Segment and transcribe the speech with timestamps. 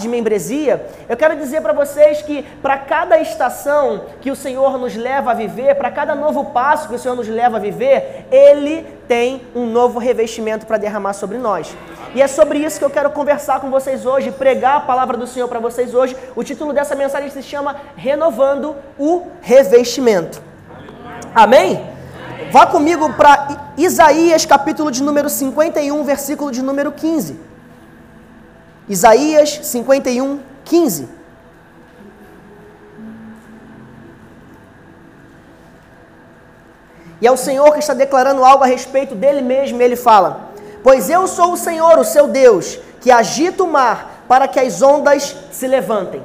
[0.00, 4.94] de membresia, eu quero dizer para vocês que para cada estação que o Senhor nos
[4.96, 8.86] leva a viver, para cada novo passo que o Senhor nos leva a viver, Ele
[9.06, 11.74] tem um novo revestimento para derramar sobre nós.
[12.14, 15.26] E é sobre isso que eu quero conversar com vocês hoje, pregar a palavra do
[15.26, 16.16] Senhor para vocês hoje.
[16.34, 20.40] O título dessa mensagem se chama Renovando o Revestimento.
[21.34, 21.84] Amém?
[22.50, 27.38] Vá comigo para Isaías, capítulo de número 51, versículo de número 15.
[28.88, 31.08] Isaías 51, 15.
[37.20, 40.50] E é o Senhor que está declarando algo a respeito dele mesmo, ele fala:
[40.82, 44.80] Pois eu sou o Senhor, o seu Deus, que agita o mar para que as
[44.82, 46.22] ondas se levantem.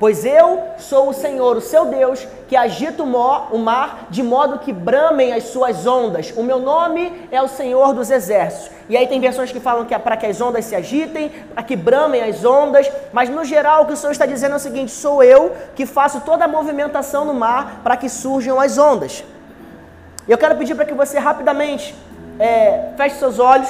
[0.00, 4.72] Pois eu sou o Senhor, o seu Deus, que agita o mar de modo que
[4.72, 6.32] bramem as suas ondas.
[6.34, 8.70] O meu nome é o Senhor dos Exércitos.
[8.88, 11.62] E aí tem versões que falam que é para que as ondas se agitem, para
[11.62, 14.58] que bramem as ondas, mas no geral o que o Senhor está dizendo é o
[14.58, 19.22] seguinte: sou eu que faço toda a movimentação no mar para que surjam as ondas.
[20.26, 21.94] Eu quero pedir para que você rapidamente
[22.38, 23.68] é, feche seus olhos.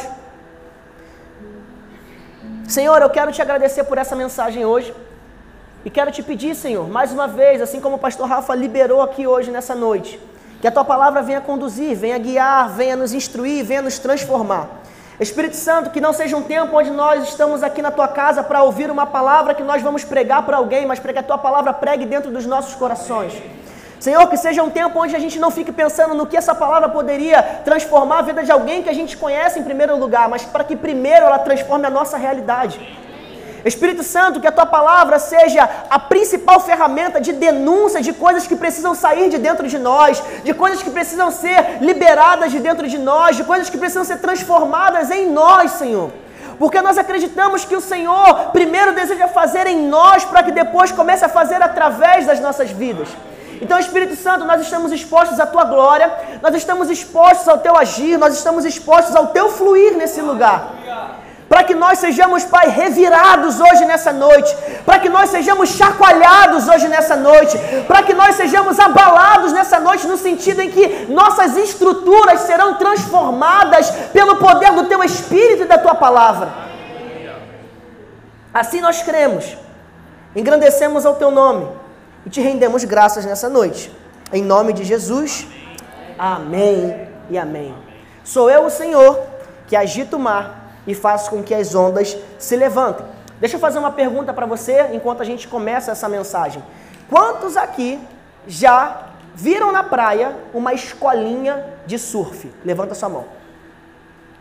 [2.69, 4.95] Senhor, eu quero te agradecer por essa mensagem hoje.
[5.83, 9.27] E quero te pedir, Senhor, mais uma vez, assim como o pastor Rafa liberou aqui
[9.27, 10.21] hoje nessa noite,
[10.61, 14.69] que a tua palavra venha conduzir, venha guiar, venha nos instruir, venha nos transformar.
[15.19, 18.63] Espírito Santo, que não seja um tempo onde nós estamos aqui na tua casa para
[18.63, 21.73] ouvir uma palavra que nós vamos pregar para alguém, mas para que a tua palavra
[21.73, 23.33] pregue dentro dos nossos corações.
[23.99, 26.91] Senhor, que seja um tempo onde a gente não fique pensando no que essa palavra
[26.91, 30.65] poderia transformar a vida de alguém que a gente conhece em primeiro lugar, mas para
[30.65, 33.00] que primeiro ela transforme a nossa realidade.
[33.65, 38.57] Espírito Santo, que a tua palavra seja a principal ferramenta de denúncia de coisas que
[38.57, 42.99] precisam sair de dentro de nós, de coisas que precisam ser liberadas de dentro de
[42.99, 46.11] nós, de coisas que precisam ser transformadas em nós, Senhor.
[46.59, 51.25] Porque nós acreditamos que o Senhor primeiro deseja fazer em nós para que depois comece
[51.25, 53.09] a fazer através das nossas vidas.
[53.63, 58.17] Então, Espírito Santo, nós estamos expostos à tua glória, nós estamos expostos ao teu agir,
[58.19, 60.71] nós estamos expostos ao teu fluir nesse lugar
[61.61, 64.51] para que nós sejamos, Pai, revirados hoje nessa noite,
[64.87, 70.07] para que nós sejamos chacoalhados hoje nessa noite, para que nós sejamos abalados nessa noite,
[70.07, 75.77] no sentido em que nossas estruturas serão transformadas pelo poder do Teu Espírito e da
[75.77, 76.49] Tua palavra.
[78.55, 79.55] Assim nós cremos,
[80.35, 81.69] engrandecemos ao Teu nome
[82.25, 83.95] e te rendemos graças nessa noite.
[84.33, 85.47] Em nome de Jesus,
[86.19, 87.75] amém e amém.
[88.25, 89.21] Sou eu, o Senhor,
[89.67, 93.05] que agita o mar e faz com que as ondas se levantem.
[93.41, 96.63] Deixa eu fazer uma pergunta para você enquanto a gente começa essa mensagem.
[97.09, 97.99] Quantos aqui
[98.47, 102.53] já viram na praia uma escolinha de surf?
[102.65, 103.25] Levanta sua mão.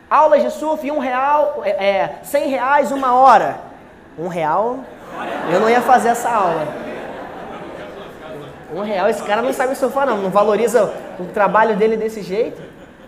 [0.09, 3.59] Aulas de surf, um real, é, é, cem reais uma hora.
[4.17, 4.79] Um real?
[5.51, 6.67] Eu não ia fazer essa aula.
[8.73, 12.61] Um real, esse cara não sabe surfar não, não valoriza o trabalho dele desse jeito.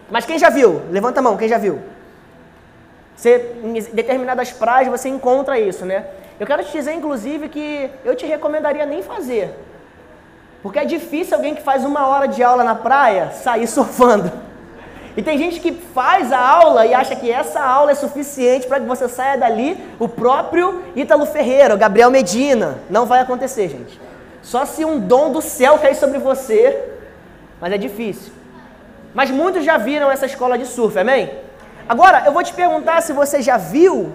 [0.10, 0.82] Mas quem já viu?
[0.90, 1.80] Levanta a mão, quem já viu?
[3.22, 6.06] Você, em determinadas praias você encontra isso, né?
[6.40, 9.54] Eu quero te dizer, inclusive, que eu te recomendaria nem fazer.
[10.64, 14.32] Porque é difícil alguém que faz uma hora de aula na praia sair surfando.
[15.16, 18.80] E tem gente que faz a aula e acha que essa aula é suficiente para
[18.80, 22.80] que você saia dali o próprio Ítalo Ferreira, o Gabriel Medina.
[22.90, 24.02] Não vai acontecer, gente.
[24.42, 26.76] Só se um dom do céu cair sobre você,
[27.60, 28.34] mas é difícil.
[29.14, 31.30] Mas muitos já viram essa escola de surf, amém?
[31.88, 34.14] Agora, eu vou te perguntar se você já viu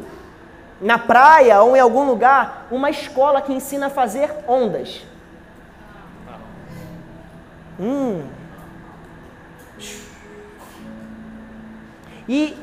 [0.80, 5.04] na praia ou em algum lugar uma escola que ensina a fazer ondas.
[7.78, 8.24] Hum.
[12.28, 12.56] E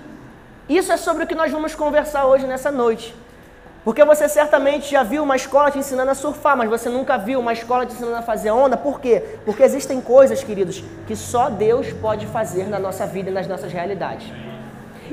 [0.68, 3.16] isso é sobre o que nós vamos conversar hoje nessa noite.
[3.84, 7.40] Porque você certamente já viu uma escola te ensinando a surfar, mas você nunca viu
[7.40, 8.78] uma escola te ensinando a fazer onda.
[8.78, 9.22] Por quê?
[9.44, 13.74] Porque existem coisas, queridos, que só Deus pode fazer na nossa vida e nas nossas
[13.74, 14.26] realidades.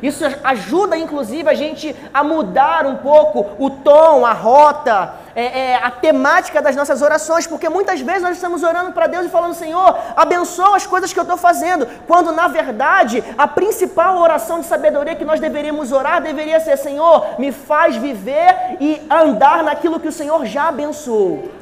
[0.02, 5.76] Isso ajuda, inclusive, a gente a mudar um pouco o tom, a rota, é, é,
[5.76, 9.54] a temática das nossas orações, porque muitas vezes nós estamos orando para Deus e falando,
[9.54, 14.66] Senhor, abençoa as coisas que eu estou fazendo, quando na verdade a principal oração de
[14.66, 20.08] sabedoria que nós deveríamos orar deveria ser, Senhor, me faz viver e andar naquilo que
[20.08, 21.59] o Senhor já abençoou.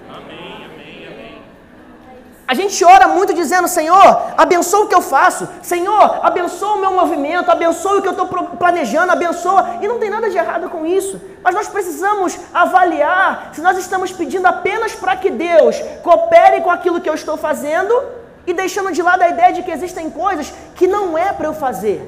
[2.49, 5.47] A gente ora muito dizendo, Senhor, abençoa o que eu faço.
[5.61, 9.77] Senhor, abençoa o meu movimento, abençoa o que eu estou planejando, abençoa.
[9.83, 11.21] E não tem nada de errado com isso.
[11.45, 17.03] Mas nós precisamos avaliar se nós estamos pedindo apenas para que Deus coopere com aquilo
[17.03, 17.95] que eu estou fazendo
[18.47, 21.53] e deixando de lado a ideia de que existem coisas que não é para eu
[21.53, 22.01] fazer,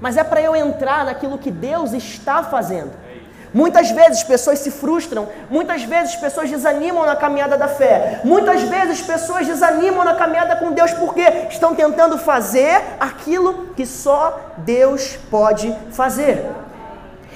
[0.00, 2.92] mas é para eu entrar naquilo que Deus está fazendo.
[3.56, 9.00] Muitas vezes pessoas se frustram, muitas vezes pessoas desanimam na caminhada da fé, muitas vezes
[9.00, 15.74] pessoas desanimam na caminhada com Deus porque estão tentando fazer aquilo que só Deus pode
[15.90, 16.44] fazer.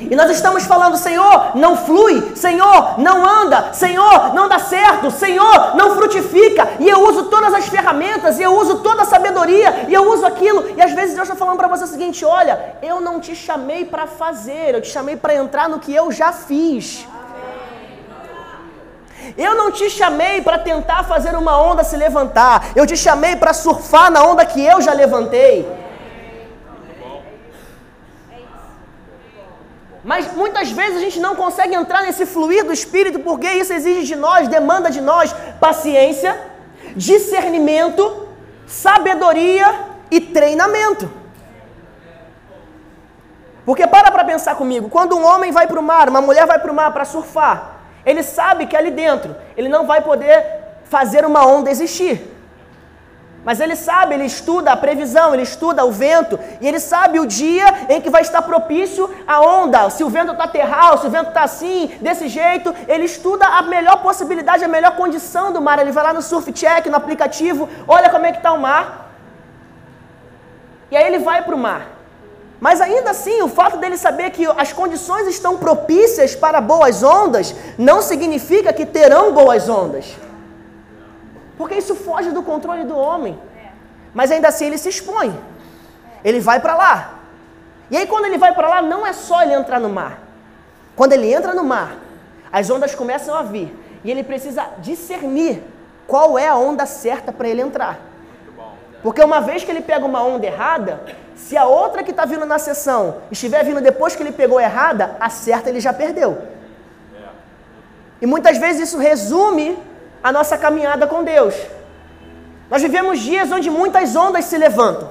[0.08, 5.76] E nós estamos falando, Senhor, não flui, Senhor, não anda, Senhor, não dá certo, Senhor,
[5.76, 6.68] não frutifica.
[6.78, 10.24] E eu uso todas as ferramentas, e eu uso toda a sabedoria, e eu uso
[10.24, 10.70] aquilo.
[10.76, 13.84] E às vezes Deus está falando para você o seguinte: olha, eu não te chamei
[13.84, 17.06] para fazer, eu te chamei para entrar no que eu já fiz.
[19.36, 23.52] Eu não te chamei para tentar fazer uma onda se levantar, eu te chamei para
[23.52, 25.79] surfar na onda que eu já levantei.
[30.10, 34.02] Mas muitas vezes a gente não consegue entrar nesse fluir do Espírito porque isso exige
[34.08, 36.32] de nós, demanda de nós paciência,
[36.96, 38.26] discernimento,
[38.66, 39.68] sabedoria
[40.10, 41.08] e treinamento.
[43.64, 46.58] Porque para para pensar comigo, quando um homem vai para o mar, uma mulher vai
[46.58, 50.44] para o mar para surfar, ele sabe que ali dentro ele não vai poder
[50.86, 52.16] fazer uma onda existir.
[53.42, 57.26] Mas ele sabe, ele estuda a previsão, ele estuda o vento, e ele sabe o
[57.26, 59.88] dia em que vai estar propício a onda.
[59.88, 63.62] Se o vento está terral, se o vento está assim, desse jeito, ele estuda a
[63.62, 65.78] melhor possibilidade, a melhor condição do mar.
[65.78, 69.10] Ele vai lá no Surf Check, no aplicativo, olha como é que está o mar.
[70.90, 71.86] E aí ele vai para o mar.
[72.60, 77.54] Mas ainda assim, o fato dele saber que as condições estão propícias para boas ondas,
[77.78, 80.14] não significa que terão boas ondas.
[81.60, 83.38] Porque isso foge do controle do homem.
[84.14, 85.38] Mas ainda assim ele se expõe.
[86.24, 87.18] Ele vai para lá.
[87.90, 90.20] E aí quando ele vai para lá, não é só ele entrar no mar.
[90.96, 91.98] Quando ele entra no mar,
[92.50, 93.76] as ondas começam a vir.
[94.02, 95.62] E ele precisa discernir
[96.06, 97.98] qual é a onda certa para ele entrar.
[99.02, 101.02] Porque uma vez que ele pega uma onda errada,
[101.36, 105.14] se a outra que está vindo na sessão estiver vindo depois que ele pegou errada,
[105.20, 106.38] a certa ele já perdeu.
[108.18, 109.89] E muitas vezes isso resume
[110.22, 111.54] a nossa caminhada com Deus.
[112.70, 115.10] Nós vivemos dias onde muitas ondas se levantam,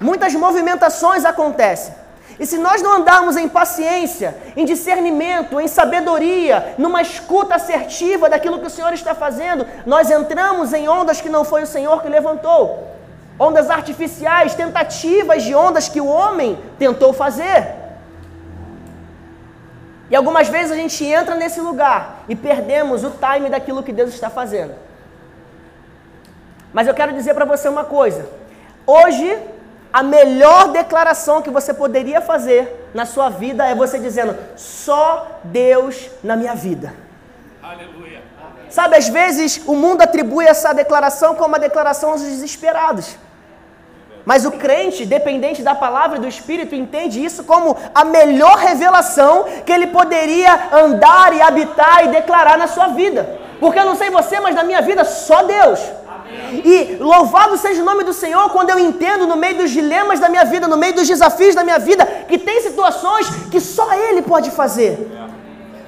[0.00, 1.94] muitas movimentações acontecem.
[2.38, 8.58] E se nós não andarmos em paciência, em discernimento, em sabedoria, numa escuta assertiva daquilo
[8.58, 12.08] que o Senhor está fazendo, nós entramos em ondas que não foi o Senhor que
[12.08, 12.88] levantou.
[13.38, 17.83] Ondas artificiais, tentativas de ondas que o homem tentou fazer.
[20.10, 24.10] E algumas vezes a gente entra nesse lugar e perdemos o time daquilo que Deus
[24.10, 24.74] está fazendo.
[26.72, 28.28] Mas eu quero dizer para você uma coisa.
[28.86, 29.38] Hoje,
[29.92, 36.10] a melhor declaração que você poderia fazer na sua vida é você dizendo: só Deus
[36.22, 36.92] na minha vida.
[37.62, 38.22] Aleluia.
[38.68, 43.16] Sabe, às vezes o mundo atribui essa declaração como uma declaração aos desesperados.
[44.24, 49.44] Mas o crente, dependente da palavra e do Espírito, entende isso como a melhor revelação
[49.66, 53.38] que ele poderia andar e habitar e declarar na sua vida.
[53.60, 55.78] Porque eu não sei você, mas na minha vida só Deus.
[56.64, 60.28] E louvado seja o nome do Senhor quando eu entendo no meio dos dilemas da
[60.28, 64.22] minha vida, no meio dos desafios da minha vida, que tem situações que só Ele
[64.22, 65.10] pode fazer.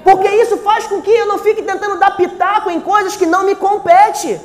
[0.03, 3.43] Porque isso faz com que eu não fique tentando dar pitaco em coisas que não
[3.43, 4.39] me competem.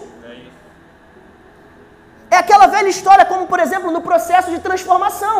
[2.35, 5.39] É aquela velha história, como por exemplo no processo de transformação.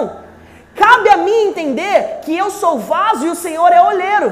[0.75, 4.29] Cabe a mim entender que eu sou vaso e o Senhor é olheiro.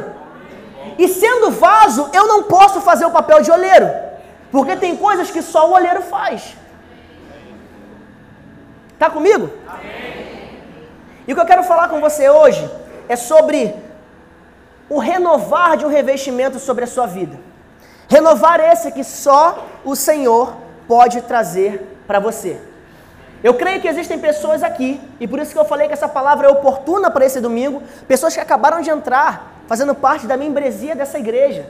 [0.98, 3.88] E sendo vaso, eu não posso fazer o papel de olheiro,
[4.52, 6.54] porque tem coisas que só o olheiro faz.
[8.98, 9.48] Tá comigo?
[11.26, 12.62] E o que eu quero falar com você hoje
[13.08, 13.74] é sobre
[14.90, 17.38] o renovar de um revestimento sobre a sua vida.
[18.06, 20.54] Renovar esse que só o Senhor
[20.86, 21.72] pode trazer
[22.10, 22.60] para você.
[23.40, 26.48] Eu creio que existem pessoas aqui, e por isso que eu falei que essa palavra
[26.48, 31.20] é oportuna para esse domingo, pessoas que acabaram de entrar, fazendo parte da membresia dessa
[31.20, 31.68] igreja.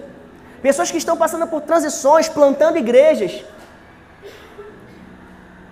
[0.63, 3.45] Pessoas que estão passando por transições, plantando igrejas.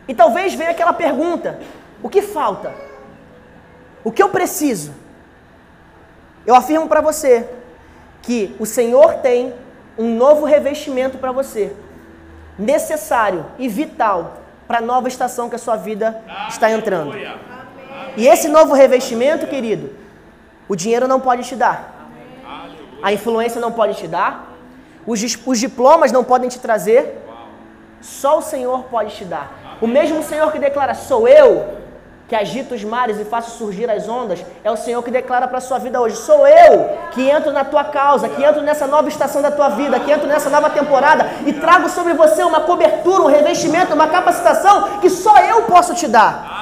[0.06, 1.58] E talvez venha aquela pergunta:
[2.02, 2.70] o que falta?
[4.04, 4.92] O que eu preciso?
[6.46, 7.48] Eu afirmo para você
[8.20, 9.54] que o Senhor tem
[9.96, 11.74] um novo revestimento para você,
[12.58, 17.16] necessário e vital para a nova estação que a sua vida está entrando.
[18.16, 19.90] E esse novo revestimento, querido,
[20.68, 22.10] o dinheiro não pode te dar.
[23.02, 24.54] A influência não pode te dar.
[25.06, 27.24] Os, os diplomas não podem te trazer.
[28.00, 29.78] Só o Senhor pode te dar.
[29.80, 31.78] O mesmo Senhor que declara: Sou eu
[32.28, 35.58] que agita os mares e faço surgir as ondas, é o Senhor que declara para
[35.58, 39.08] a sua vida hoje: sou eu que entro na tua causa, que entro nessa nova
[39.08, 43.22] estação da tua vida, que entro nessa nova temporada e trago sobre você uma cobertura,
[43.22, 46.58] um revestimento, uma capacitação que só eu posso te dar.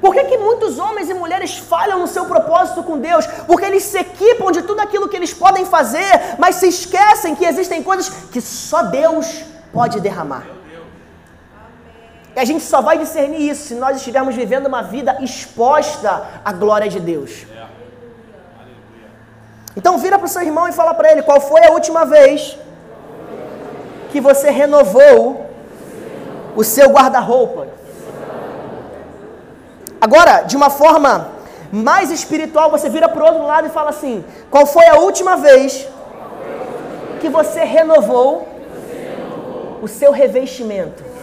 [0.00, 3.26] Por que, que muitos homens e mulheres falham no seu propósito com Deus?
[3.46, 7.44] Porque eles se equipam de tudo aquilo que eles podem fazer, mas se esquecem que
[7.44, 10.44] existem coisas que só Deus pode derramar.
[12.36, 16.52] E a gente só vai discernir isso se nós estivermos vivendo uma vida exposta à
[16.52, 17.46] glória de Deus.
[19.76, 22.58] Então vira para o seu irmão e fala para ele qual foi a última vez
[24.10, 25.46] que você renovou
[26.56, 27.68] o seu guarda-roupa.
[30.00, 31.28] Agora, de uma forma
[31.72, 35.36] mais espiritual, você vira para o outro lado e fala assim: qual foi a última
[35.36, 35.88] vez
[37.20, 38.46] que você renovou
[39.82, 41.13] o seu revestimento?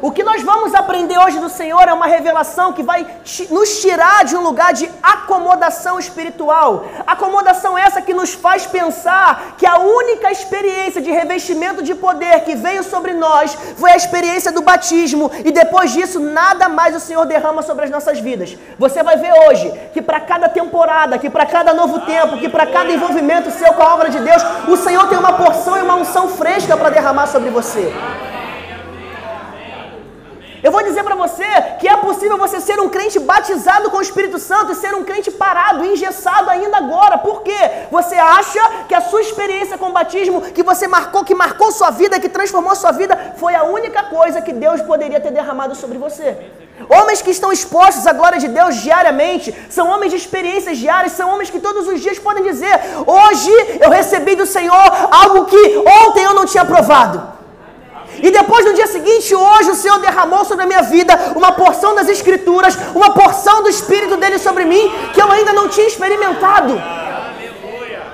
[0.00, 3.04] O que nós vamos aprender hoje do Senhor é uma revelação que vai
[3.50, 6.86] nos tirar de um lugar de acomodação espiritual.
[7.04, 12.54] Acomodação essa que nos faz pensar que a única experiência de revestimento de poder que
[12.54, 17.26] veio sobre nós foi a experiência do batismo e depois disso nada mais o Senhor
[17.26, 18.56] derrama sobre as nossas vidas.
[18.78, 22.66] Você vai ver hoje que para cada temporada, que para cada novo tempo, que para
[22.66, 25.96] cada envolvimento seu com a obra de Deus, o Senhor tem uma porção e uma
[25.96, 27.92] unção fresca para derramar sobre você.
[30.62, 31.44] Eu vou dizer para você
[31.80, 35.02] que é possível você ser um crente batizado com o Espírito Santo e ser um
[35.02, 37.18] crente parado, engessado ainda agora.
[37.18, 37.62] Por quê?
[37.90, 41.90] Você acha que a sua experiência com o batismo, que você marcou, que marcou sua
[41.90, 45.98] vida, que transformou sua vida, foi a única coisa que Deus poderia ter derramado sobre
[45.98, 46.36] você.
[46.88, 51.28] Homens que estão expostos à glória de Deus diariamente, são homens de experiências diárias, são
[51.28, 55.62] homens que todos os dias podem dizer: Hoje eu recebi do Senhor algo que
[56.06, 57.41] ontem eu não tinha provado.
[58.18, 61.94] E depois no dia seguinte, hoje o Senhor derramou sobre a minha vida uma porção
[61.94, 66.80] das Escrituras, uma porção do Espírito dele sobre mim que eu ainda não tinha experimentado.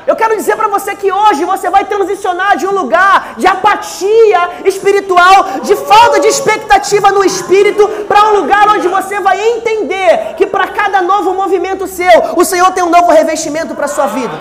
[0.08, 4.62] Eu quero dizer para você que hoje você vai transicionar de um lugar de apatia
[4.64, 10.46] espiritual, de falta de expectativa no espírito, para um lugar onde você vai entender que
[10.46, 14.32] para cada novo movimento seu, o Senhor tem um novo revestimento para sua vida.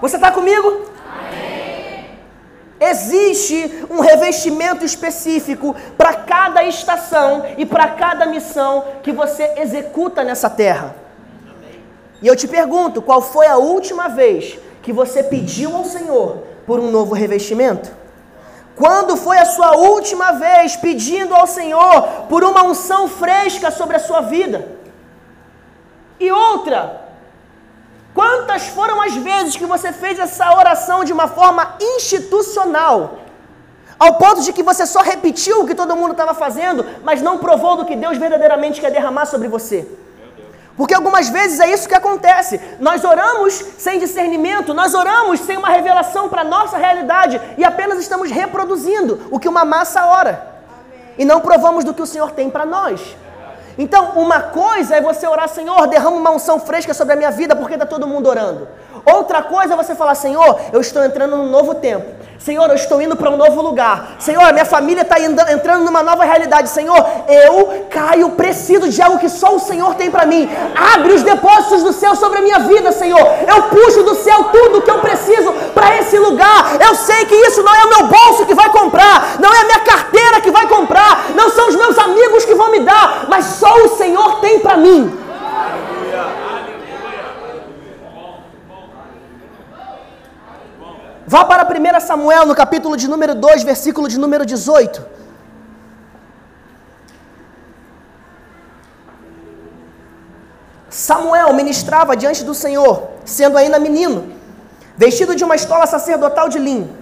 [0.00, 0.82] Você está comigo?
[2.80, 10.48] Existe um revestimento específico para cada estação e para cada missão que você executa nessa
[10.48, 10.94] terra.
[12.22, 16.78] E eu te pergunto, qual foi a última vez que você pediu ao Senhor por
[16.78, 17.90] um novo revestimento?
[18.76, 24.00] Quando foi a sua última vez pedindo ao Senhor por uma unção fresca sobre a
[24.00, 24.68] sua vida?
[26.20, 27.07] E outra,
[28.18, 33.20] Quantas foram as vezes que você fez essa oração de uma forma institucional?
[33.96, 37.38] Ao ponto de que você só repetiu o que todo mundo estava fazendo, mas não
[37.38, 39.86] provou do que Deus verdadeiramente quer derramar sobre você.
[40.76, 42.60] Porque algumas vezes é isso que acontece.
[42.80, 48.00] Nós oramos sem discernimento, nós oramos sem uma revelação para a nossa realidade e apenas
[48.00, 50.44] estamos reproduzindo o que uma massa ora.
[51.16, 53.16] E não provamos do que o Senhor tem para nós.
[53.78, 57.54] Então, uma coisa é você orar, Senhor, derrama uma unção fresca sobre a minha vida,
[57.54, 58.66] porque está todo mundo orando.
[59.14, 62.18] Outra coisa é você falar, Senhor, eu estou entrando num novo tempo.
[62.38, 64.16] Senhor, eu estou indo para um novo lugar.
[64.20, 66.68] Senhor, minha família está entrando numa nova realidade.
[66.68, 66.96] Senhor,
[67.28, 70.48] eu, Caio, preciso de algo que só o Senhor tem para mim.
[70.94, 73.20] Abre os depósitos do céu sobre a minha vida, Senhor.
[73.46, 76.80] Eu puxo do céu tudo que eu preciso para esse lugar.
[76.80, 79.64] Eu sei que isso não é o meu bolso que vai comprar, não é a
[79.64, 83.44] minha carteira que vai comprar, não são os meus amigos que vão me dar, mas
[83.44, 85.27] só o Senhor tem para mim.
[91.32, 95.04] Vá para 1 Samuel, no capítulo de número 2, versículo de número 18.
[100.88, 104.32] Samuel ministrava diante do Senhor, sendo ainda menino,
[104.96, 106.96] vestido de uma estola sacerdotal de linho.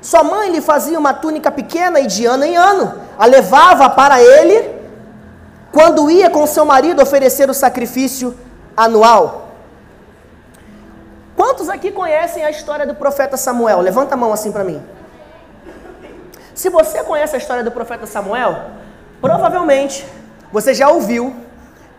[0.00, 4.22] Sua mãe lhe fazia uma túnica pequena e de ano em ano a levava para
[4.22, 4.74] ele
[5.70, 8.34] quando ia com seu marido oferecer o sacrifício
[8.74, 9.45] anual.
[11.36, 13.80] Quantos aqui conhecem a história do profeta Samuel?
[13.80, 14.82] Levanta a mão assim para mim.
[16.54, 18.70] Se você conhece a história do profeta Samuel,
[19.20, 20.06] provavelmente
[20.50, 21.36] você já ouviu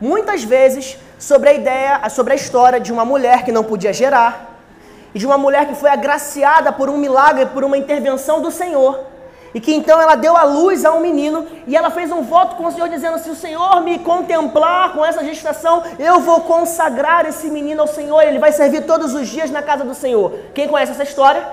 [0.02, 4.58] muitas vezes sobre a ideia, sobre a história de uma mulher que não podia gerar
[5.14, 9.17] e de uma mulher que foi agraciada por um milagre, por uma intervenção do Senhor
[9.54, 12.56] e que então ela deu a luz a um menino e ela fez um voto
[12.56, 17.26] com o Senhor dizendo: Se o Senhor me contemplar com essa gestação, eu vou consagrar
[17.26, 20.34] esse menino ao Senhor, ele vai servir todos os dias na casa do Senhor.
[20.54, 21.48] Quem conhece essa história?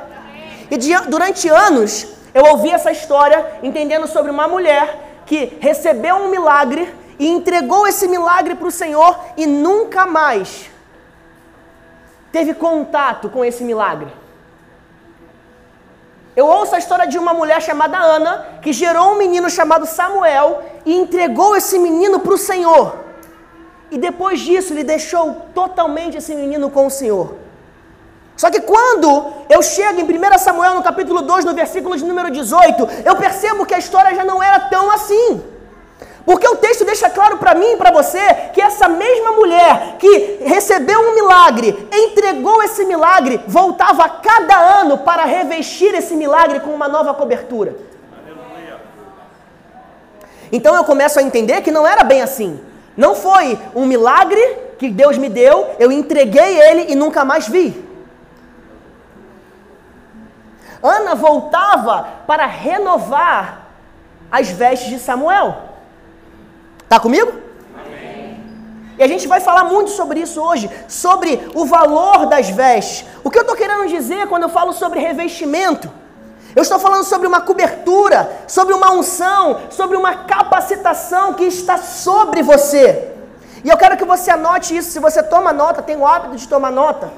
[0.71, 0.77] E
[1.09, 7.29] durante anos eu ouvi essa história entendendo sobre uma mulher que recebeu um milagre e
[7.29, 10.71] entregou esse milagre para o Senhor e nunca mais
[12.33, 14.24] teve contato com esse milagre.
[16.37, 20.63] Eu ouço a história de uma mulher chamada Ana, que gerou um menino chamado Samuel
[20.85, 22.97] e entregou esse menino para o Senhor.
[23.91, 27.37] E depois disso, ele deixou totalmente esse menino com o Senhor.
[28.37, 32.31] Só que quando eu chego em 1 Samuel, no capítulo 2, no versículo de número
[32.31, 35.54] 18, eu percebo que a história já não era tão assim.
[36.25, 38.21] Porque o texto deixa claro para mim e para você
[38.55, 44.99] que essa mesma mulher que recebeu um milagre, entregou esse milagre, voltava a cada ano
[44.99, 47.77] para revestir esse milagre com uma nova cobertura.
[50.51, 52.61] Então eu começo a entender que não era bem assim.
[52.97, 54.41] Não foi um milagre
[54.79, 57.85] que Deus me deu, eu entreguei ele e nunca mais vi.
[60.83, 63.69] Ana voltava para renovar
[64.31, 65.74] as vestes de Samuel.
[66.85, 67.33] Está comigo?
[68.97, 73.07] E a gente vai falar muito sobre isso hoje, sobre o valor das vestes.
[73.25, 75.91] O que eu estou querendo dizer quando eu falo sobre revestimento?
[76.55, 82.43] Eu estou falando sobre uma cobertura, sobre uma unção, sobre uma capacitação que está sobre
[82.43, 83.11] você.
[83.65, 84.93] E eu quero que você anote isso.
[84.93, 87.11] Se você toma nota, tem o hábito de tomar nota,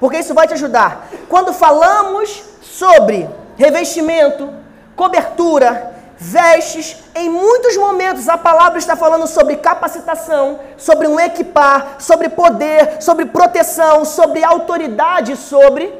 [0.00, 1.08] porque isso vai te ajudar.
[1.28, 4.52] Quando falamos sobre revestimento,
[4.96, 6.96] cobertura, vestes.
[7.14, 13.26] Em muitos momentos a palavra está falando sobre capacitação, sobre um equipar, sobre poder, sobre
[13.26, 15.92] proteção, sobre autoridade, sobre.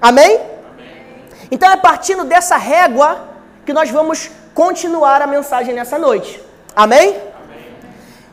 [0.00, 0.32] Amém?
[0.36, 1.24] Amém?
[1.50, 3.28] Então é partindo dessa régua
[3.66, 6.42] que nós vamos continuar a mensagem nessa noite.
[6.74, 7.08] Amém?
[7.08, 7.20] Amém?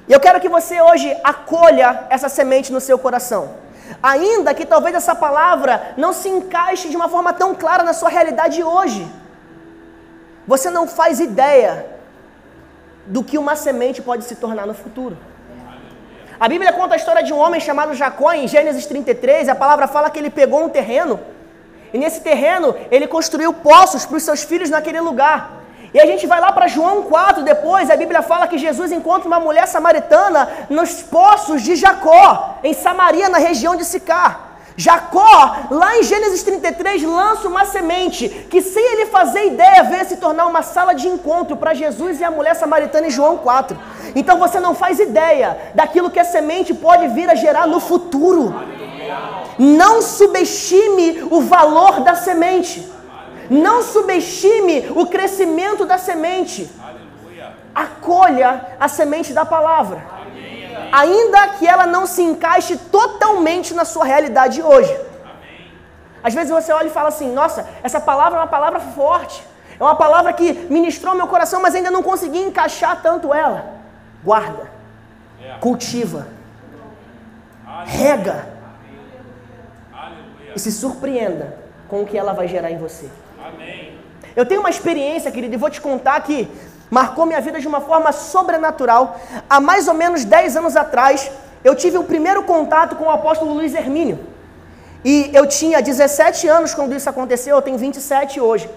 [0.08, 3.68] E eu quero que você hoje acolha essa semente no seu coração.
[4.02, 8.10] Ainda que talvez essa palavra não se encaixe de uma forma tão clara na sua
[8.10, 9.06] realidade hoje.
[10.48, 11.86] Você não faz ideia
[13.06, 15.18] do que uma semente pode se tornar no futuro.
[16.40, 19.50] A Bíblia conta a história de um homem chamado Jacó em Gênesis 33.
[19.50, 21.20] A palavra fala que ele pegou um terreno
[21.94, 25.58] e nesse terreno ele construiu poços para os seus filhos naquele lugar.
[25.94, 29.28] E a gente vai lá para João 4 depois, a Bíblia fala que Jesus encontra
[29.28, 34.47] uma mulher samaritana nos poços de Jacó, em Samaria, na região de Sicar.
[34.80, 40.18] Jacó, lá em Gênesis 33, lança uma semente que, sem ele fazer ideia, veio se
[40.18, 43.76] tornar uma sala de encontro para Jesus e a mulher samaritana em João 4.
[44.16, 48.54] Então você não faz ideia daquilo que a semente pode vir a gerar no futuro.
[49.58, 52.88] Não subestime o valor da semente.
[53.50, 56.70] Não subestime o crescimento da semente.
[57.74, 60.17] Acolha a semente da palavra.
[60.92, 64.94] Ainda que ela não se encaixe totalmente na sua realidade hoje.
[64.94, 65.72] Amém.
[66.24, 69.44] Às vezes você olha e fala assim: nossa, essa palavra é uma palavra forte.
[69.80, 73.76] É uma palavra que ministrou meu coração, mas ainda não consegui encaixar tanto ela.
[74.24, 74.72] Guarda.
[75.42, 75.58] É.
[75.60, 76.28] Cultiva.
[77.86, 78.58] Rega.
[80.56, 83.08] E se surpreenda com o que ela vai gerar em você.
[84.36, 86.48] Eu tenho uma experiência, querido, e vou te contar que
[86.90, 89.20] marcou minha vida de uma forma sobrenatural.
[89.50, 91.32] Há mais ou menos 10 anos atrás,
[91.64, 94.20] eu tive o primeiro contato com o apóstolo Luiz Hermínio.
[95.04, 98.70] E eu tinha 17 anos quando isso aconteceu, eu tenho 27 hoje.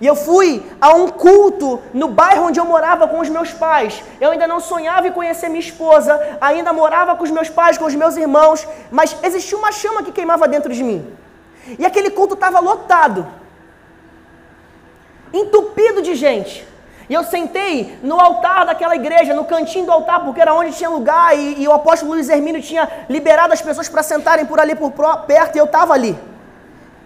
[0.00, 4.02] E eu fui a um culto no bairro onde eu morava com os meus pais.
[4.20, 7.84] Eu ainda não sonhava em conhecer minha esposa, ainda morava com os meus pais, com
[7.84, 11.06] os meus irmãos, mas existia uma chama que queimava dentro de mim.
[11.78, 13.26] E aquele culto estava lotado
[15.32, 16.66] entupido de gente.
[17.08, 20.88] E eu sentei no altar daquela igreja, no cantinho do altar, porque era onde tinha
[20.88, 24.74] lugar, e, e o apóstolo Luiz Hermínio tinha liberado as pessoas para sentarem por ali
[24.74, 24.92] por
[25.26, 26.18] perto, e eu estava ali.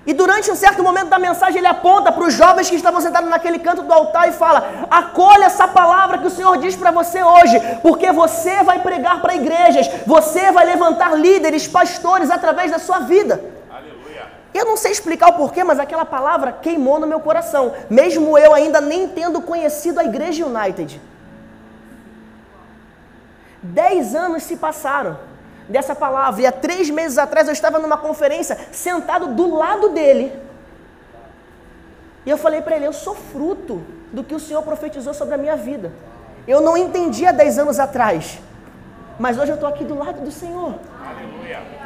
[0.08, 3.28] E durante um certo momento da mensagem, ele aponta para os jovens que estavam sentados
[3.28, 7.22] naquele canto do altar e fala: acolha essa palavra que o Senhor diz para você
[7.22, 13.00] hoje, porque você vai pregar para igrejas, você vai levantar líderes, pastores através da sua
[13.00, 13.38] vida.
[14.58, 18.52] Eu não sei explicar o porquê, mas aquela palavra queimou no meu coração, mesmo eu
[18.52, 21.00] ainda nem tendo conhecido a Igreja United.
[23.62, 25.16] Dez anos se passaram
[25.68, 30.32] dessa palavra, e há três meses atrás eu estava numa conferência, sentado do lado dele.
[32.26, 33.80] E eu falei para ele: Eu sou fruto
[34.12, 35.92] do que o Senhor profetizou sobre a minha vida.
[36.48, 38.40] Eu não entendia dez anos atrás,
[39.20, 40.74] mas hoje eu estou aqui do lado do Senhor.
[41.08, 41.77] Aleluia.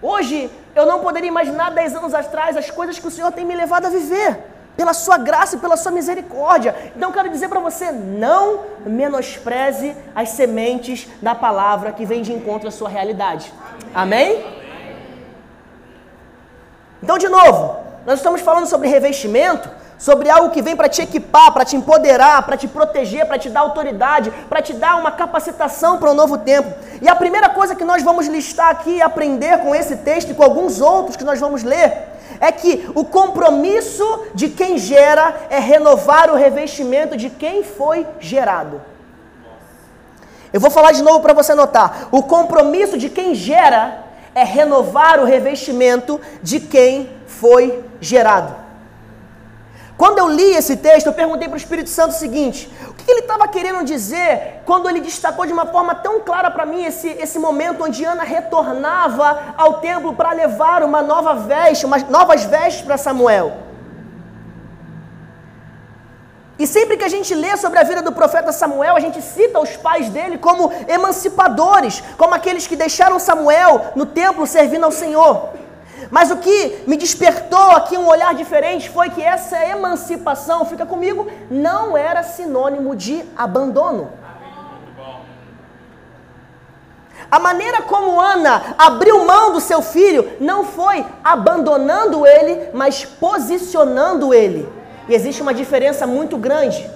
[0.00, 3.54] Hoje, eu não poderia imaginar dez anos atrás as coisas que o Senhor tem me
[3.54, 4.38] levado a viver,
[4.76, 6.74] pela sua graça e pela sua misericórdia.
[6.94, 12.68] Então, quero dizer para você: não menospreze as sementes da palavra que vem de encontro
[12.68, 13.52] à sua realidade.
[13.92, 14.44] Amém?
[17.02, 21.52] Então, de novo, nós estamos falando sobre revestimento, sobre algo que vem para te equipar,
[21.52, 25.98] para te empoderar, para te proteger, para te dar autoridade, para te dar uma capacitação
[25.98, 26.72] para um novo tempo.
[27.02, 30.34] E a primeira coisa que nós vamos listar aqui e aprender com esse texto e
[30.34, 31.92] com alguns outros que nós vamos ler
[32.40, 38.80] é que o compromisso de quem gera é renovar o revestimento de quem foi gerado.
[40.52, 42.08] Eu vou falar de novo para você notar.
[42.10, 48.67] O compromisso de quem gera é renovar o revestimento de quem foi gerado.
[49.98, 53.10] Quando eu li esse texto, eu perguntei para o Espírito Santo o seguinte: o que
[53.10, 57.08] ele estava querendo dizer quando ele destacou de uma forma tão clara para mim esse,
[57.08, 62.82] esse momento onde Ana retornava ao templo para levar uma nova veste, umas novas vestes
[62.82, 63.68] para Samuel?
[66.60, 69.60] E sempre que a gente lê sobre a vida do profeta Samuel, a gente cita
[69.60, 75.57] os pais dele como emancipadores, como aqueles que deixaram Samuel no templo servindo ao Senhor.
[76.10, 81.26] Mas o que me despertou aqui um olhar diferente foi que essa emancipação, fica comigo,
[81.50, 84.12] não era sinônimo de abandono.
[87.30, 94.32] A maneira como Ana abriu mão do seu filho não foi abandonando ele, mas posicionando
[94.32, 94.66] ele.
[95.08, 96.88] E existe uma diferença muito grande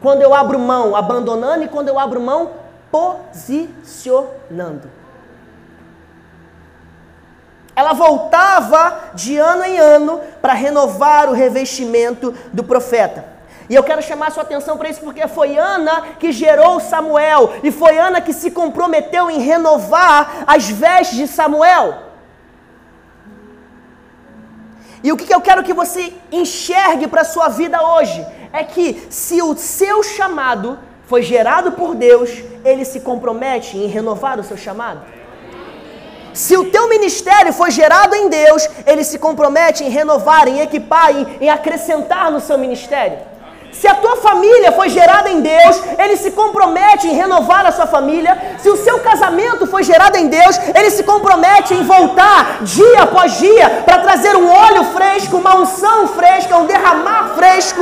[0.00, 2.52] quando eu abro mão abandonando e quando eu abro mão
[2.90, 4.88] posicionando.
[7.76, 13.36] Ela voltava de ano em ano para renovar o revestimento do profeta.
[13.68, 17.70] E eu quero chamar sua atenção para isso porque foi Ana que gerou Samuel e
[17.70, 22.06] foi Ana que se comprometeu em renovar as vestes de Samuel.
[25.02, 29.06] E o que eu quero que você enxergue para a sua vida hoje é que
[29.10, 32.30] se o seu chamado foi gerado por Deus,
[32.64, 35.02] ele se compromete em renovar o seu chamado.
[36.36, 41.10] Se o teu ministério foi gerado em Deus, ele se compromete em renovar, em equipar,
[41.10, 43.16] em, em acrescentar no seu ministério.
[43.72, 47.86] Se a tua família foi gerada em Deus, ele se compromete em renovar a sua
[47.86, 48.56] família.
[48.58, 53.38] Se o seu casamento foi gerado em Deus, ele se compromete em voltar dia após
[53.38, 57.80] dia para trazer um óleo fresco, uma unção fresca, um derramar fresco.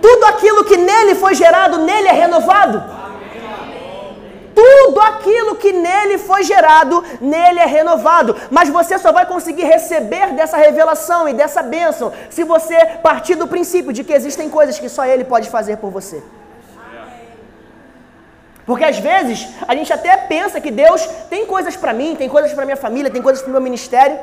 [0.00, 2.91] Tudo aquilo que nele foi gerado, nele é renovado.
[4.54, 8.36] Tudo aquilo que nele foi gerado, nele é renovado.
[8.50, 13.46] Mas você só vai conseguir receber dessa revelação e dessa bênção se você partir do
[13.46, 16.22] princípio de que existem coisas que só ele pode fazer por você.
[18.64, 22.52] Porque às vezes a gente até pensa que Deus tem coisas para mim, tem coisas
[22.52, 24.18] para minha família, tem coisas para o meu ministério,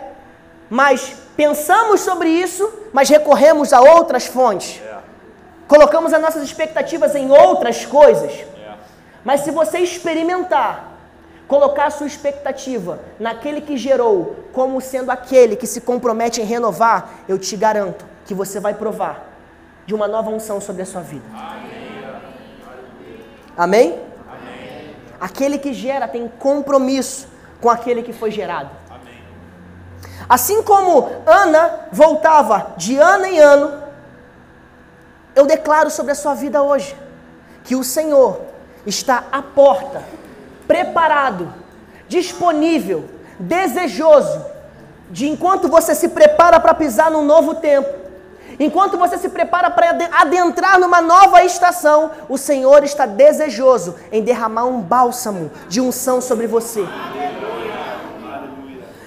[0.69, 4.81] mas pensamos sobre isso, mas recorremos a outras fontes.
[5.67, 8.31] Colocamos as nossas expectativas em outras coisas.
[9.23, 10.89] Mas se você experimentar,
[11.47, 17.37] colocar sua expectativa naquele que gerou, como sendo aquele que se compromete em renovar, eu
[17.37, 19.27] te garanto que você vai provar
[19.85, 21.25] de uma nova unção sobre a sua vida.
[23.57, 23.99] Amém?
[24.29, 24.95] Amém?
[25.19, 27.27] Aquele que gera tem compromisso
[27.59, 28.69] com aquele que foi gerado.
[28.89, 29.21] Amém.
[30.29, 33.83] Assim como Ana voltava de ano em ano,
[35.35, 36.95] eu declaro sobre a sua vida hoje
[37.63, 38.41] que o Senhor
[38.85, 40.03] está à porta,
[40.67, 41.53] preparado,
[42.07, 43.05] disponível,
[43.39, 44.45] desejoso,
[45.09, 47.89] de enquanto você se prepara para pisar num novo tempo,
[48.59, 54.65] enquanto você se prepara para adentrar numa nova estação, o Senhor está desejoso em derramar
[54.65, 56.85] um bálsamo de unção sobre você.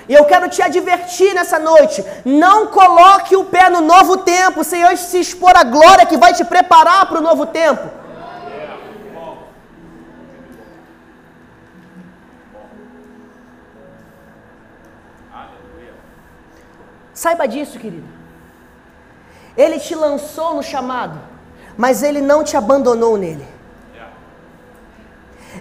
[0.09, 4.83] E eu quero te advertir nessa noite: não coloque o pé no novo tempo sem
[4.83, 8.02] antes se expor à glória que vai te preparar para o novo tempo.
[17.23, 18.09] Saiba disso, querido.
[19.57, 21.21] Ele te lançou no chamado,
[21.77, 23.47] mas ele não te abandonou nele.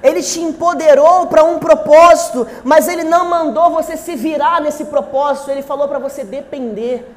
[0.01, 5.51] Ele te empoderou para um propósito, mas ele não mandou você se virar nesse propósito,
[5.51, 7.07] ele falou para você depender.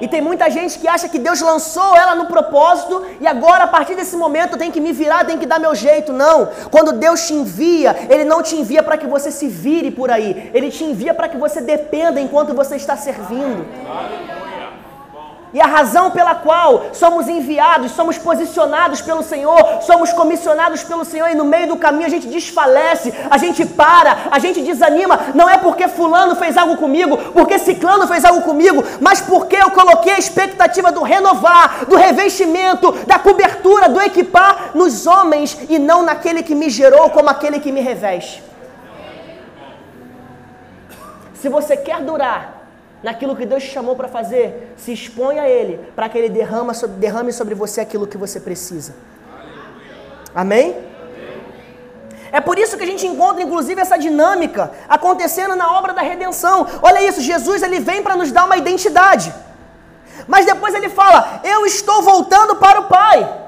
[0.00, 3.68] E tem muita gente que acha que Deus lançou ela no propósito e agora a
[3.68, 6.12] partir desse momento tem que me virar, tem que dar meu jeito.
[6.12, 6.48] Não.
[6.70, 10.50] Quando Deus te envia, Ele não te envia para que você se vire por aí.
[10.52, 13.66] Ele te envia para que você dependa enquanto você está servindo.
[13.88, 14.45] Aleluia.
[15.54, 21.30] E a razão pela qual somos enviados, somos posicionados pelo Senhor, somos comissionados pelo Senhor
[21.30, 25.48] e no meio do caminho a gente desfalece, a gente para, a gente desanima, não
[25.48, 30.14] é porque fulano fez algo comigo, porque ciclano fez algo comigo, mas porque eu coloquei
[30.14, 36.42] a expectativa do renovar, do revestimento, da cobertura, do equipar nos homens e não naquele
[36.42, 38.42] que me gerou como aquele que me reveste.
[41.34, 42.55] Se você quer durar,
[43.02, 46.72] naquilo que Deus te chamou para fazer, se expõe a Ele, para que Ele derrama,
[46.98, 48.94] derrame sobre você aquilo que você precisa.
[50.34, 50.76] Amém?
[52.32, 56.66] É por isso que a gente encontra, inclusive, essa dinâmica acontecendo na obra da redenção.
[56.82, 59.32] Olha isso, Jesus ele vem para nos dar uma identidade.
[60.26, 63.46] Mas depois ele fala: Eu estou voltando para o Pai.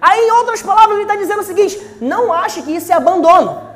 [0.00, 3.71] Aí, em outras palavras, ele está dizendo o seguinte: Não ache que isso é abandono.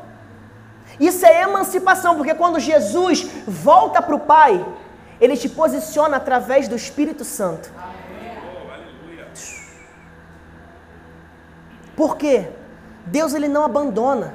[0.98, 4.64] Isso é emancipação, porque quando Jesus volta para o Pai,
[5.20, 7.70] ele te posiciona através do Espírito Santo.
[11.94, 12.48] Por quê?
[13.06, 14.34] Deus ele não abandona.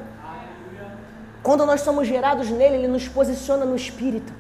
[1.44, 4.34] Quando nós somos gerados nele, ele nos posiciona no Espírito.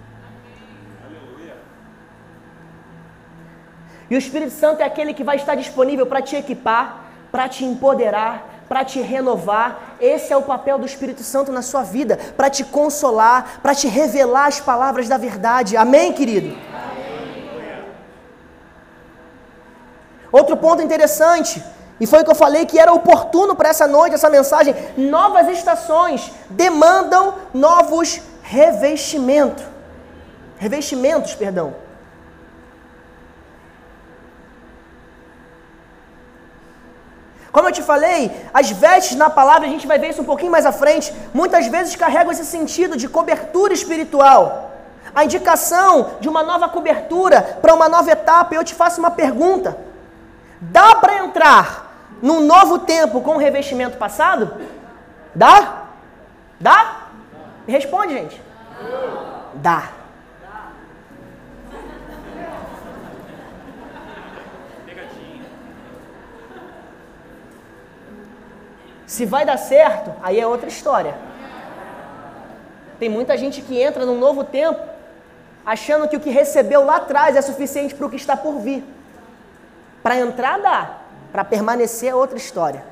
[4.10, 7.64] E o Espírito Santo é aquele que vai estar disponível para te equipar, para te
[7.64, 9.91] empoderar, para te renovar.
[10.02, 13.88] Esse é o papel do Espírito Santo na sua vida, para te consolar, para te
[13.88, 15.78] revelar as palavras da verdade.
[15.78, 16.48] Amém, querido?
[16.48, 17.86] Amém.
[20.32, 21.64] Outro ponto interessante
[22.00, 24.74] e foi o que eu falei que era oportuno para essa noite, essa mensagem.
[24.98, 29.64] Novas estações demandam novos revestimentos.
[30.58, 31.76] Revestimentos, perdão.
[37.52, 40.52] Como eu te falei, as vestes na palavra, a gente vai ver isso um pouquinho
[40.52, 44.72] mais à frente, muitas vezes carregam esse sentido de cobertura espiritual.
[45.14, 48.56] A indicação de uma nova cobertura para uma nova etapa.
[48.56, 49.78] Eu te faço uma pergunta:
[50.62, 54.54] dá para entrar num novo tempo com o revestimento passado?
[55.36, 55.84] Dá?
[56.58, 57.08] Dá?
[57.68, 58.42] Responde, gente.
[59.56, 60.01] Dá.
[69.12, 71.14] Se vai dar certo, aí é outra história.
[72.98, 74.80] Tem muita gente que entra num novo tempo
[75.66, 78.86] achando que o que recebeu lá atrás é suficiente para o que está por vir.
[80.02, 80.98] Para entrar, dá.
[81.30, 82.86] Para permanecer é outra história.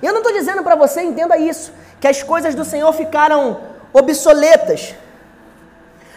[0.00, 3.60] Eu não estou dizendo para você, entenda isso, que as coisas do Senhor ficaram
[3.92, 4.94] obsoletas.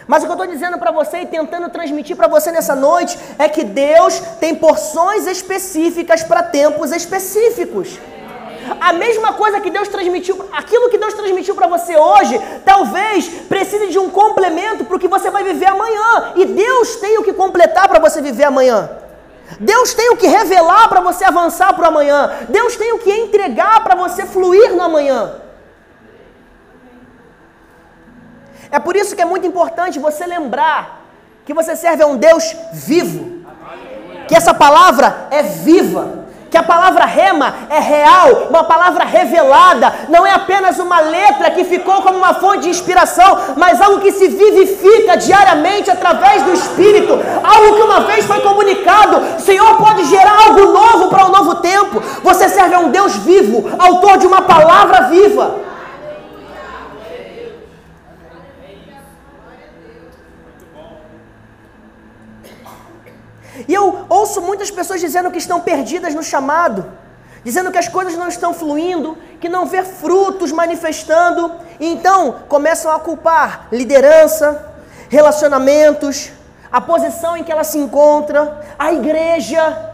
[0.08, 3.18] Mas o que eu estou dizendo para você e tentando transmitir para você nessa noite
[3.38, 7.98] é que Deus tem porções específicas para tempos específicos.
[8.80, 13.88] A mesma coisa que Deus transmitiu, aquilo que Deus transmitiu para você hoje, talvez precise
[13.88, 16.32] de um complemento para o que você vai viver amanhã.
[16.36, 18.88] E Deus tem o que completar para você viver amanhã.
[19.60, 22.30] Deus tem o que revelar para você avançar para o amanhã.
[22.48, 25.47] Deus tem o que entregar para você fluir no amanhã.
[28.70, 31.04] É por isso que é muito importante você lembrar
[31.44, 33.38] que você serve a um Deus vivo.
[34.26, 40.26] Que essa palavra é viva que a palavra rema é real, uma palavra revelada, não
[40.26, 44.28] é apenas uma letra que ficou como uma fonte de inspiração, mas algo que se
[44.28, 49.36] vivifica diariamente através do Espírito, algo que uma vez foi comunicado.
[49.36, 52.00] O Senhor pode gerar algo novo para um novo tempo.
[52.22, 55.67] Você serve a um Deus vivo, autor de uma palavra viva.
[63.68, 66.90] E eu ouço muitas pessoas dizendo que estão perdidas no chamado,
[67.44, 72.90] dizendo que as coisas não estão fluindo, que não vê frutos manifestando, e então começam
[72.90, 74.72] a culpar liderança,
[75.10, 76.32] relacionamentos,
[76.72, 79.92] a posição em que ela se encontra, a igreja.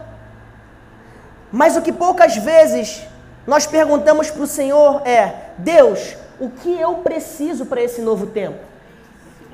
[1.51, 3.01] Mas o que poucas vezes
[3.45, 8.74] nós perguntamos para o Senhor é: Deus, o que eu preciso para esse novo tempo?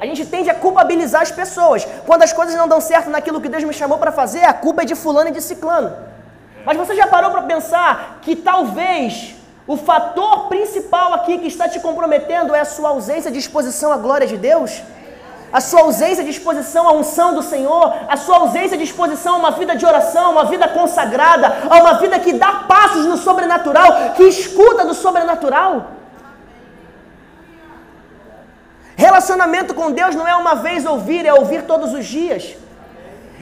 [0.02, 1.88] A gente tende a culpabilizar as pessoas.
[2.08, 4.82] Quando as coisas não dão certo naquilo que Deus me chamou para fazer, a culpa
[4.82, 5.96] é de fulano e de ciclano.
[6.66, 9.36] Mas você já parou para pensar que talvez
[9.68, 13.98] o fator principal aqui que está te comprometendo é a sua ausência de exposição à
[13.98, 14.82] glória de Deus?
[15.54, 19.38] A sua ausência de exposição à unção do Senhor, a sua ausência de exposição a
[19.38, 24.14] uma vida de oração, uma vida consagrada, a uma vida que dá passos no sobrenatural,
[24.16, 26.01] que escuta do sobrenatural.
[29.12, 32.56] Relacionamento com Deus não é uma vez ouvir, é ouvir todos os dias.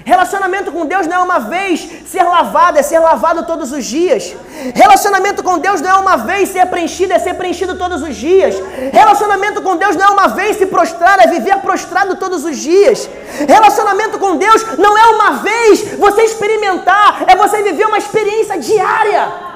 [0.04, 4.36] Relacionamento com Deus não é uma vez ser lavado, é ser lavado todos os dias.
[4.74, 8.56] Relacionamento com Deus não é uma vez ser preenchido, é ser preenchido todos os dias.
[8.92, 13.08] Relacionamento com Deus não é uma vez se prostrar, é viver prostrado todos os dias.
[13.48, 19.49] Relacionamento com Deus não é uma vez você experimentar, é você viver uma experiência diária.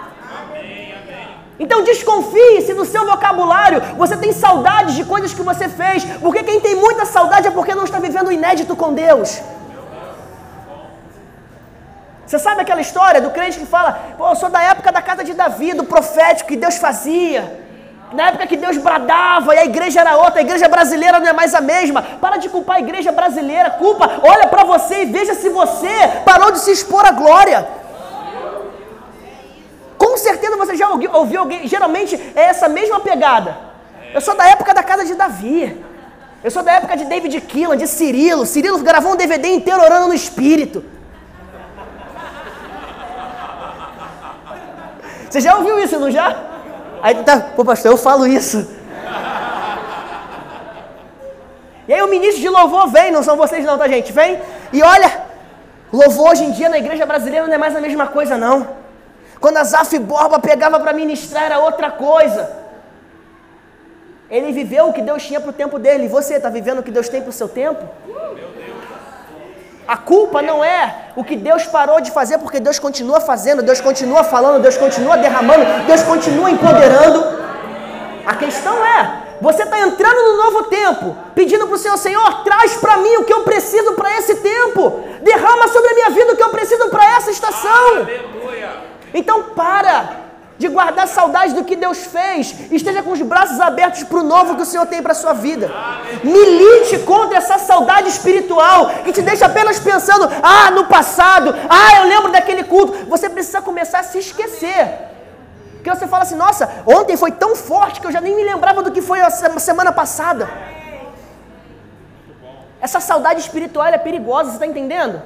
[1.64, 6.44] Então desconfie se no seu vocabulário você tem saudades de coisas que você fez, porque
[6.44, 9.30] quem tem muita saudade é porque não está vivendo o inédito com Deus.
[12.26, 15.24] Você sabe aquela história do crente que fala, pô, eu sou da época da casa
[15.24, 17.42] de Davi, do profético que Deus fazia.
[18.12, 21.34] Na época que Deus bradava e a igreja era outra, a igreja brasileira não é
[21.42, 22.02] mais a mesma.
[22.24, 25.94] Para de culpar a igreja brasileira, culpa, olha para você e veja se você
[26.26, 27.66] parou de se expor à glória.
[30.74, 33.58] Você já ouviu, alguém, geralmente é essa mesma pegada.
[34.14, 35.84] Eu sou da época da casa de Davi.
[36.44, 38.46] Eu sou da época de David Keelan, de Cirilo.
[38.46, 40.84] Cirilo gravou um DVD inteiro orando no Espírito.
[45.30, 46.36] Você já ouviu isso, não já?
[47.02, 48.68] Aí tá, pô pastor, eu falo isso.
[51.88, 54.14] E aí o ministro de louvor vem, não são vocês não, tá gente?
[54.14, 54.40] Vem
[54.72, 55.24] e olha,
[55.92, 58.83] louvor hoje em dia na igreja brasileira não é mais a mesma coisa não.
[59.44, 62.50] Quando a Zaf Borba pegava para ministrar era outra coisa.
[64.30, 66.06] Ele viveu o que Deus tinha para o tempo dele.
[66.06, 67.84] E você está vivendo o que Deus tem para o seu tempo?
[69.86, 73.82] A culpa não é o que Deus parou de fazer, porque Deus continua fazendo, Deus
[73.82, 77.20] continua falando, Deus continua derramando, Deus continua empoderando.
[78.26, 82.78] A questão é, você está entrando no novo tempo, pedindo para o Senhor, Senhor, traz
[82.78, 86.38] para mim o que eu preciso para esse tempo, derrama sobre a minha vida o
[86.38, 87.88] que eu preciso para essa estação.
[87.98, 88.93] Aleluia.
[89.14, 90.24] Então para
[90.58, 94.56] de guardar saudade do que Deus fez, esteja com os braços abertos para o novo
[94.56, 95.70] que o Senhor tem para a sua vida.
[96.24, 102.06] Milite contra essa saudade espiritual que te deixa apenas pensando, ah, no passado, ah, eu
[102.06, 102.94] lembro daquele culto.
[103.08, 105.12] Você precisa começar a se esquecer.
[105.74, 108.82] Porque você fala assim, nossa, ontem foi tão forte que eu já nem me lembrava
[108.82, 110.50] do que foi a semana passada.
[112.80, 115.22] Essa saudade espiritual é perigosa, você está entendendo?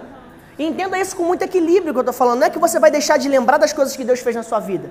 [0.58, 2.40] Entenda isso com muito equilíbrio que eu estou falando.
[2.40, 4.60] Não é que você vai deixar de lembrar das coisas que Deus fez na sua
[4.60, 4.90] vida.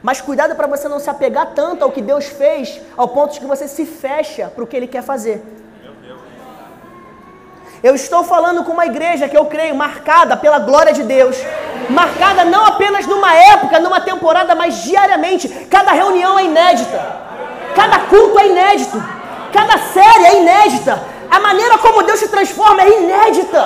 [0.00, 3.40] Mas cuidado para você não se apegar tanto ao que Deus fez, ao ponto de
[3.40, 5.42] que você se fecha para o que Ele quer fazer.
[7.82, 11.36] Eu estou falando com uma igreja que eu creio marcada pela glória de Deus,
[11.88, 15.48] marcada não apenas numa época, numa temporada, mas diariamente.
[15.66, 16.98] Cada reunião é inédita,
[17.74, 19.02] cada culto é inédito,
[19.52, 21.00] cada série é inédita.
[21.30, 23.62] A maneira como Deus se transforma é inédita.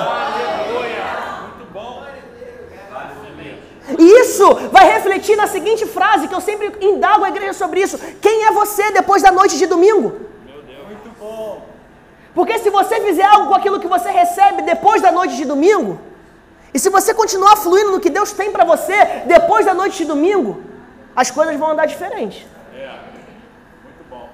[3.99, 7.97] E isso vai refletir na seguinte frase que eu sempre indago a igreja sobre isso:
[8.21, 10.09] Quem é você depois da noite de domingo?
[10.45, 11.65] Meu Deus, muito bom.
[12.33, 15.99] Porque se você fizer algo com aquilo que você recebe depois da noite de domingo,
[16.73, 18.95] e se você continuar fluindo no que Deus tem para você
[19.27, 20.63] depois da noite de domingo,
[21.15, 22.47] as coisas vão andar diferente.
[22.75, 22.87] É,
[23.83, 24.27] muito bom.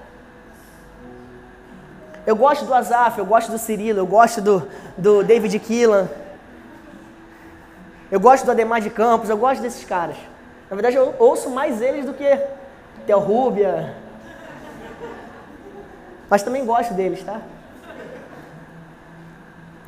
[2.25, 4.67] Eu gosto do Azaf, eu gosto do Cirilo, eu gosto do,
[4.97, 6.07] do David Keelan.
[8.11, 10.15] Eu gosto do Ademar de Campos, eu gosto desses caras.
[10.69, 12.39] Na verdade, eu ouço mais eles do que
[13.05, 13.95] Theo Rúbia.
[16.29, 17.39] Mas também gosto deles, tá?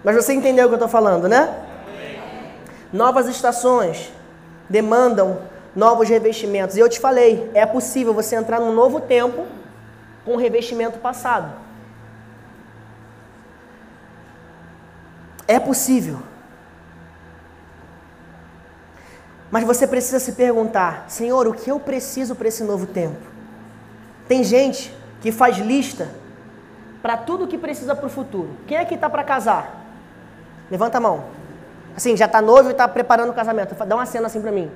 [0.04, 1.54] Mas você entendeu o que eu estou falando, né?
[2.92, 4.12] Novas estações
[4.70, 5.42] demandam
[5.76, 6.76] novos revestimentos.
[6.76, 9.46] E eu te falei, é possível você entrar num novo tempo
[10.26, 11.54] com revestimento passado.
[15.48, 16.31] É possível.
[19.52, 23.20] Mas você precisa se perguntar: Senhor, o que eu preciso para esse novo tempo?
[24.28, 26.10] Tem gente que faz lista
[27.02, 28.50] para tudo que precisa para o futuro.
[28.66, 29.86] Quem é que está para casar?
[30.70, 31.26] Levanta a mão.
[31.96, 33.76] Assim, já está noivo e está preparando o casamento.
[33.86, 34.72] Dá uma cena assim para mim.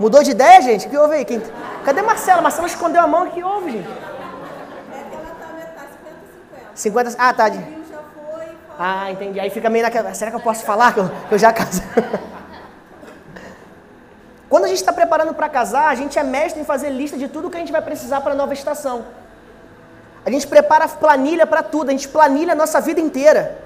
[0.00, 0.86] Mudou de ideia, gente?
[0.86, 1.24] O que houve aí?
[1.24, 1.42] Quem...
[1.84, 2.40] Cadê Marcela?
[2.40, 3.26] Marcela escondeu a mão.
[3.26, 3.88] O que houve, gente?
[3.88, 5.82] É que ela está
[6.72, 6.74] 50-50.
[6.74, 7.16] 50...
[7.18, 7.50] Ah, tá.
[8.78, 9.40] Ah, entendi.
[9.40, 10.14] Aí fica meio naquela.
[10.14, 11.84] Será que eu posso falar que eu, que eu já casei?
[14.48, 17.28] Quando a gente está preparando para casar, a gente é mestre em fazer lista de
[17.28, 19.04] tudo que a gente vai precisar para a nova estação.
[20.24, 23.58] A gente prepara planilha para tudo, a gente planilha a nossa vida inteira.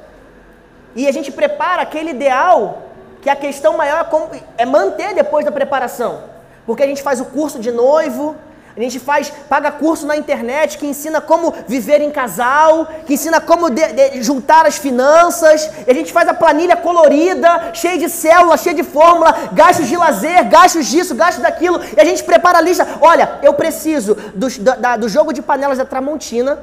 [0.97, 2.83] E a gente prepara aquele ideal
[3.21, 6.25] que a questão maior é, como, é manter depois da preparação.
[6.67, 8.35] Porque a gente faz o curso de noivo,
[8.77, 13.41] a gente faz, paga curso na internet que ensina como viver em casal, que ensina
[13.41, 15.71] como de, de, juntar as finanças.
[15.87, 20.49] A gente faz a planilha colorida, cheia de células, cheia de fórmula, gastos de lazer,
[20.49, 21.81] gastos disso, gastos daquilo.
[21.97, 22.87] E a gente prepara a lista.
[23.01, 26.59] Olha, eu preciso do, da, do jogo de panelas da Tramontina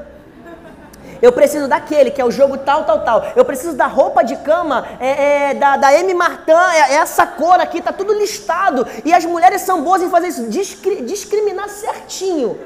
[1.22, 3.24] eu preciso daquele, que é o jogo tal, tal, tal.
[3.36, 6.14] Eu preciso da roupa de cama é, é, da, da M.
[6.14, 8.88] Martin, é, é, essa cor aqui, tá tudo listado.
[9.04, 12.58] E as mulheres são boas em fazer isso, discri discriminar certinho.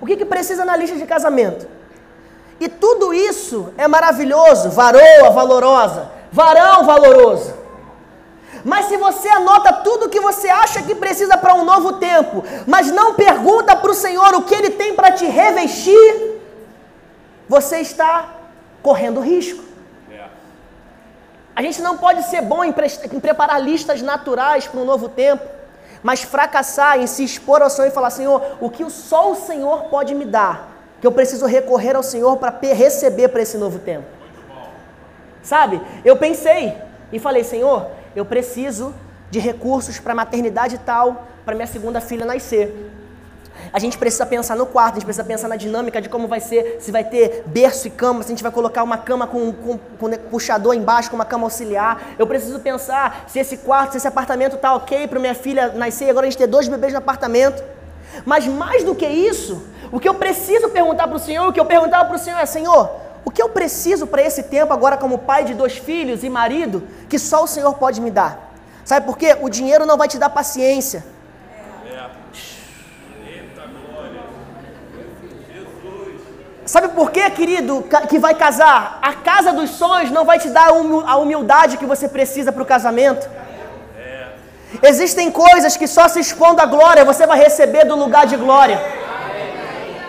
[0.00, 1.68] O que, que precisa na lista de casamento?
[2.58, 7.54] E tudo isso é maravilhoso, varoa valorosa, varão valoroso.
[8.64, 12.42] Mas se você anota tudo o que você acha que precisa para um novo tempo,
[12.66, 16.33] mas não pergunta para o Senhor o que Ele tem para te revestir,
[17.48, 18.34] você está
[18.82, 19.64] correndo risco.
[21.56, 25.08] A gente não pode ser bom em, pre em preparar listas naturais para um novo
[25.08, 25.44] tempo,
[26.02, 29.84] mas fracassar em se expor ao Senhor e falar: Senhor, o que só o Senhor
[29.84, 30.68] pode me dar,
[31.00, 34.06] que eu preciso recorrer ao Senhor para receber para esse novo tempo.
[35.42, 35.80] Sabe?
[36.04, 36.76] Eu pensei
[37.12, 38.92] e falei: Senhor, eu preciso
[39.30, 42.92] de recursos para maternidade tal, para minha segunda filha nascer.
[43.74, 46.38] A gente precisa pensar no quarto, a gente precisa pensar na dinâmica de como vai
[46.38, 49.52] ser, se vai ter berço e cama, se a gente vai colocar uma cama com,
[49.52, 52.00] com, com puxador embaixo, com uma cama auxiliar.
[52.16, 56.08] Eu preciso pensar se esse quarto, se esse apartamento está ok para minha filha nascer,
[56.08, 57.64] agora a gente ter dois bebês no apartamento.
[58.24, 61.58] Mas mais do que isso, o que eu preciso perguntar para o Senhor, o que
[61.58, 62.88] eu perguntava para o Senhor é, Senhor,
[63.24, 66.86] o que eu preciso para esse tempo agora como pai de dois filhos e marido,
[67.08, 68.54] que só o Senhor pode me dar?
[68.84, 69.36] Sabe por quê?
[69.40, 71.04] O dinheiro não vai te dar paciência.
[76.66, 78.98] Sabe por quê, querido, que vai casar?
[79.02, 82.66] A casa dos sonhos não vai te dar a humildade que você precisa para o
[82.66, 83.28] casamento.
[84.82, 88.80] Existem coisas que só se expondo à glória você vai receber do lugar de glória.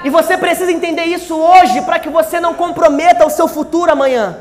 [0.04, 4.38] E você precisa entender isso hoje para que você não comprometa o seu futuro amanhã.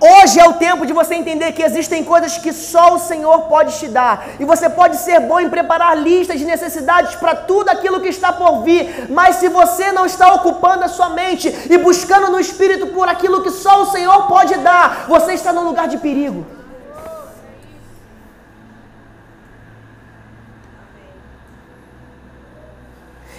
[0.00, 3.78] Hoje é o tempo de você entender que existem coisas que só o Senhor pode
[3.78, 4.28] te dar.
[4.40, 8.32] E você pode ser bom em preparar listas de necessidades para tudo aquilo que está
[8.32, 9.06] por vir.
[9.10, 13.42] Mas se você não está ocupando a sua mente e buscando no Espírito por aquilo
[13.42, 16.44] que só o Senhor pode dar, você está num lugar de perigo.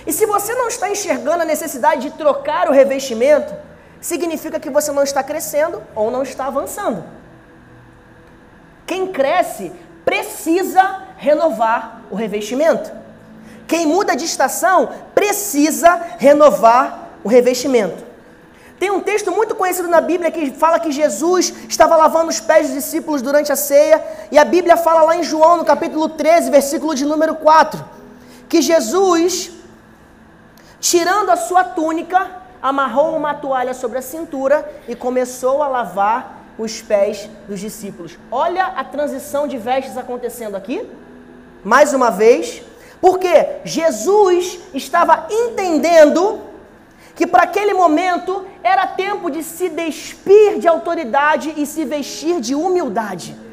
[0.08, 3.53] E se você não está enxergando a necessidade de trocar o revestimento,
[4.06, 7.03] significa que você não está crescendo ou não está avançando.
[8.86, 9.72] Quem cresce
[10.06, 12.91] precisa renovar o revestimento.
[13.68, 18.03] Quem muda de estação precisa renovar o revestimento.
[18.78, 22.68] Tem um texto muito conhecido na Bíblia que fala que Jesus estava lavando os pés
[22.68, 26.51] dos discípulos durante a ceia, e a Bíblia fala lá em João, no capítulo 13,
[26.51, 27.84] versículo de número 4,
[28.47, 29.49] que Jesus,
[30.80, 36.82] tirando a sua túnica, amarrou uma toalha sobre a cintura e começou a lavar os
[36.82, 38.18] pés dos discípulos.
[38.32, 40.89] Olha a transição de vestes acontecendo aqui.
[41.63, 42.63] Mais uma vez,
[42.99, 46.41] porque Jesus estava entendendo
[47.13, 52.55] que para aquele momento era tempo de se despir de autoridade e se vestir de
[52.55, 53.45] humildade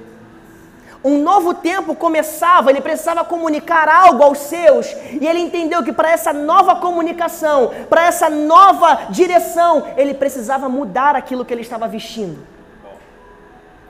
[1.05, 4.87] um novo tempo começava, ele precisava comunicar algo aos seus,
[5.21, 11.17] e ele entendeu que para essa nova comunicação, para essa nova direção, ele precisava mudar
[11.17, 12.47] aquilo que ele estava vestindo.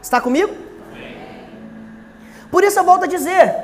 [0.00, 0.54] Está comigo?
[2.50, 3.54] Por isso eu volto a dizer: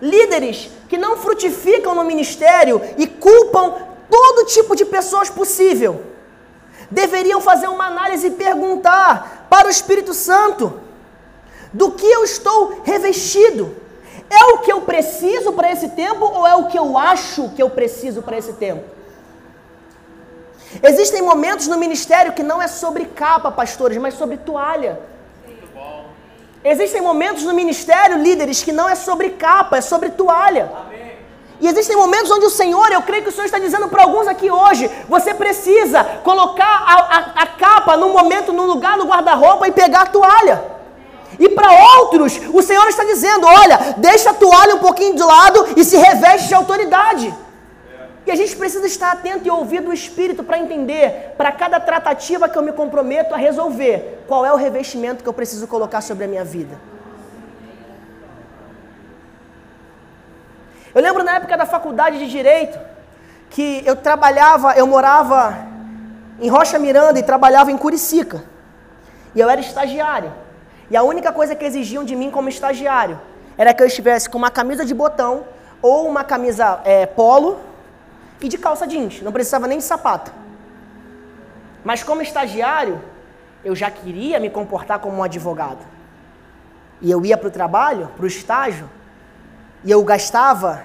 [0.00, 3.74] líderes que não frutificam no ministério e culpam
[4.10, 6.02] todo tipo de pessoas possível,
[6.90, 10.85] deveriam fazer uma análise e perguntar para o Espírito Santo
[11.76, 13.64] do que eu estou revestido.
[14.28, 17.62] É o que eu preciso para esse tempo ou é o que eu acho que
[17.62, 18.84] eu preciso para esse tempo?
[20.82, 24.98] Existem momentos no ministério que não é sobre capa, pastores, mas sobre toalha.
[26.64, 30.72] Existem momentos no ministério, líderes, que não é sobre capa, é sobre toalha.
[31.60, 34.26] E existem momentos onde o Senhor, eu creio que o Senhor está dizendo para alguns
[34.26, 39.68] aqui hoje, você precisa colocar a, a, a capa no momento, no lugar, no guarda-roupa
[39.68, 40.75] e pegar a toalha.
[41.38, 45.68] E para outros, o Senhor está dizendo: olha, deixa a toalha um pouquinho de lado
[45.76, 47.34] e se reveste de autoridade.
[48.26, 52.48] E a gente precisa estar atento e ouvir do Espírito para entender, para cada tratativa
[52.48, 56.24] que eu me comprometo a resolver, qual é o revestimento que eu preciso colocar sobre
[56.24, 56.76] a minha vida.
[60.92, 62.78] Eu lembro na época da faculdade de Direito,
[63.50, 65.56] que eu trabalhava, eu morava
[66.40, 68.42] em Rocha Miranda e trabalhava em Curicica.
[69.34, 70.32] E eu era estagiário.
[70.90, 73.20] E a única coisa que exigiam de mim como estagiário
[73.58, 75.44] era que eu estivesse com uma camisa de botão
[75.82, 77.58] ou uma camisa é, polo
[78.40, 79.20] e de calça jeans.
[79.22, 80.32] Não precisava nem de sapato.
[81.84, 83.00] Mas como estagiário,
[83.64, 85.84] eu já queria me comportar como um advogado.
[87.00, 88.88] E eu ia para o trabalho, para o estágio,
[89.84, 90.84] e eu gastava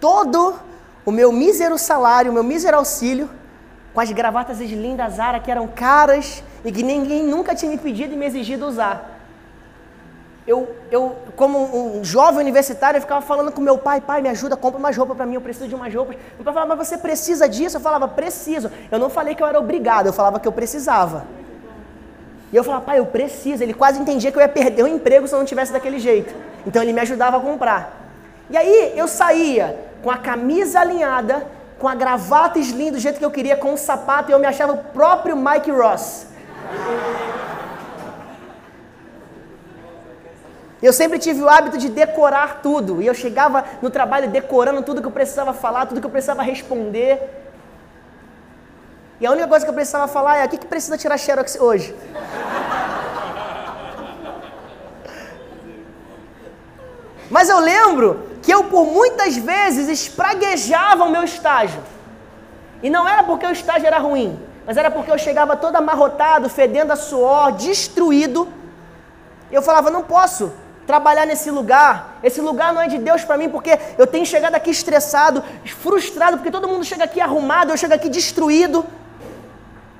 [0.00, 0.54] todo
[1.04, 3.30] o meu mísero salário, o meu mísero auxílio,
[3.94, 8.12] com as gravatas lindas Zara que eram caras e que ninguém nunca tinha me pedido
[8.12, 9.15] e me exigido usar
[10.46, 14.56] eu, eu, como um jovem universitário, eu ficava falando com meu pai, pai, me ajuda,
[14.56, 16.16] compra mais roupa para mim, eu preciso de umas roupas.
[16.36, 17.76] Meu pai falava, mas você precisa disso?
[17.76, 18.70] Eu falava, preciso.
[18.90, 21.24] Eu não falei que eu era obrigado, eu falava que eu precisava.
[22.52, 23.64] E eu falava, pai, eu preciso.
[23.64, 26.32] Ele quase entendia que eu ia perder o emprego se eu não tivesse daquele jeito.
[26.64, 28.06] Então ele me ajudava a comprar.
[28.48, 31.44] E aí eu saía com a camisa alinhada,
[31.76, 34.46] com a gravata slim do jeito que eu queria, com o sapato, e eu me
[34.46, 36.26] achava o próprio Mike Ross.
[40.82, 43.00] Eu sempre tive o hábito de decorar tudo.
[43.00, 46.42] E eu chegava no trabalho decorando tudo que eu precisava falar, tudo que eu precisava
[46.42, 47.44] responder.
[49.18, 51.56] E a única coisa que eu precisava falar é: o que, que precisa tirar xerox
[51.58, 51.94] hoje?
[57.30, 61.82] Mas eu lembro que eu por muitas vezes espraguejava o meu estágio.
[62.82, 66.48] E não era porque o estágio era ruim, mas era porque eu chegava todo amarrotado,
[66.48, 68.46] fedendo a suor, destruído.
[69.50, 70.52] Eu falava, não posso
[70.86, 72.18] trabalhar nesse lugar.
[72.22, 76.36] Esse lugar não é de Deus para mim, porque eu tenho chegado aqui estressado, frustrado,
[76.38, 78.86] porque todo mundo chega aqui arrumado, eu chego aqui destruído.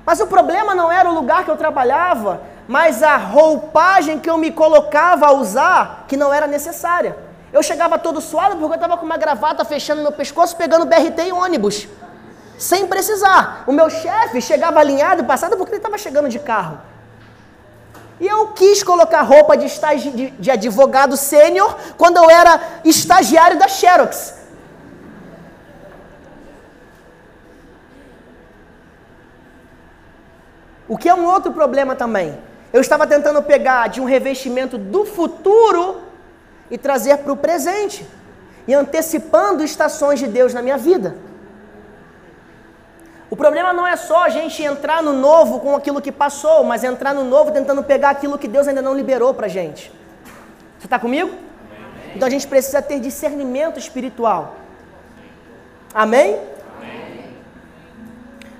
[0.05, 4.37] Mas o problema não era o lugar que eu trabalhava, mas a roupagem que eu
[4.37, 7.17] me colocava a usar, que não era necessária.
[7.51, 11.27] Eu chegava todo suado porque eu estava com uma gravata fechando meu pescoço, pegando BRT
[11.27, 11.87] e ônibus.
[12.57, 13.63] Sem precisar.
[13.67, 16.79] O meu chefe chegava alinhado passado porque ele estava chegando de carro.
[18.19, 20.09] E eu quis colocar roupa de, estagi
[20.39, 24.33] de, advogado sênior quando eu era estagiário da Xerox.
[30.87, 32.39] O que é um outro problema também.
[32.71, 36.01] Eu estava tentando pegar de um revestimento do futuro
[36.71, 38.05] e trazer para o presente,
[38.67, 41.15] e antecipando estações de Deus na minha vida.
[43.29, 46.83] O problema não é só a gente entrar no novo com aquilo que passou, mas
[46.83, 49.91] entrar no novo tentando pegar aquilo que Deus ainda não liberou para a gente.
[50.79, 51.31] Você está comigo?
[52.15, 54.55] Então a gente precisa ter discernimento espiritual.
[55.93, 56.39] Amém?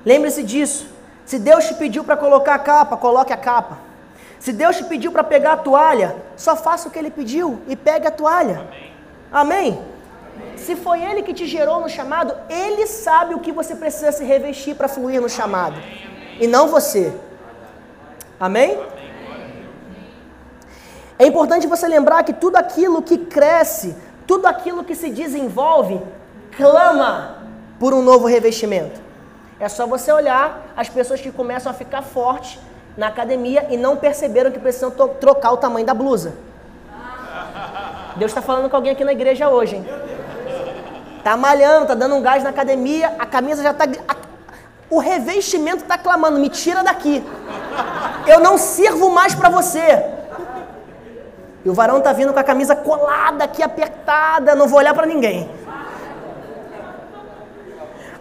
[0.05, 0.87] Lembre-se disso.
[1.25, 3.77] Se Deus te pediu para colocar a capa, coloque a capa.
[4.39, 7.75] Se Deus te pediu para pegar a toalha, só faça o que Ele pediu e
[7.75, 8.67] pegue a toalha.
[9.31, 9.73] Amém?
[9.73, 9.96] Amém?
[10.57, 14.23] Se foi Ele que te gerou no chamado, Ele sabe o que você precisa se
[14.23, 15.79] revestir para fluir no chamado.
[16.39, 17.13] E não você.
[18.39, 18.77] Amém?
[21.19, 23.95] É importante você lembrar que tudo aquilo que cresce,
[24.27, 25.99] tudo aquilo que se desenvolve,
[26.55, 27.37] clama
[27.79, 29.01] por um novo revestimento.
[29.59, 32.59] É só você olhar as pessoas que começam a ficar fortes
[32.95, 36.35] na academia e não perceberam que precisam trocar o tamanho da blusa.
[38.15, 39.85] Deus está falando com alguém aqui na igreja hoje, hein?
[41.23, 43.85] Tá malhando, tá dando um gás na academia, a camisa já tá.
[44.07, 44.15] A,
[44.89, 47.23] o revestimento tá clamando: me tira daqui.
[48.25, 50.03] Eu não sirvo mais para você.
[51.65, 55.05] E o varão tá vindo com a camisa colada aqui, apertada, não vou olhar para
[55.05, 55.49] ninguém.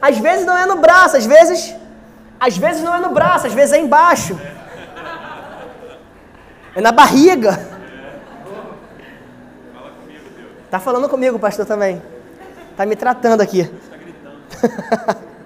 [0.00, 1.74] Às vezes não é no braço, às vezes,
[2.40, 4.38] às vezes não é no braço, às vezes é embaixo.
[6.74, 7.58] É na barriga.
[10.70, 12.02] Tá falando comigo, pastor, também.
[12.76, 13.70] Tá me tratando aqui.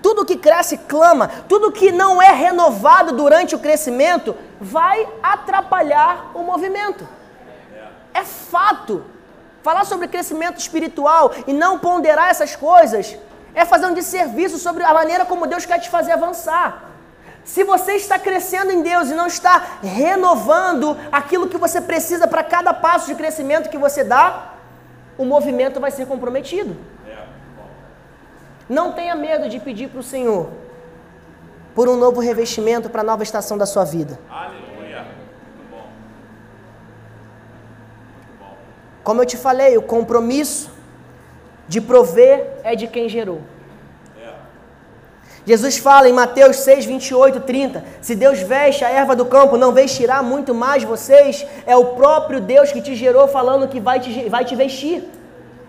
[0.00, 6.42] Tudo que cresce clama, tudo que não é renovado durante o crescimento vai atrapalhar o
[6.42, 7.06] movimento.
[8.14, 9.04] É fato.
[9.62, 13.18] Falar sobre crescimento espiritual e não ponderar essas coisas
[13.54, 16.84] é fazer um desserviço sobre a maneira como Deus quer te fazer avançar.
[17.48, 22.44] Se você está crescendo em Deus e não está renovando aquilo que você precisa para
[22.44, 24.52] cada passo de crescimento que você dá,
[25.16, 26.76] o movimento vai ser comprometido.
[28.68, 30.50] Não tenha medo de pedir para o Senhor
[31.74, 34.20] por um novo revestimento para a nova estação da sua vida.
[34.28, 35.06] Aleluia.
[39.02, 40.70] Como eu te falei, o compromisso
[41.66, 43.40] de prover é de quem gerou.
[45.48, 49.72] Jesus fala em Mateus 6, 28, 30: Se Deus veste a erva do campo, não
[49.72, 51.46] vestirá muito mais vocês?
[51.66, 55.02] É o próprio Deus que te gerou falando que vai te, vai te vestir,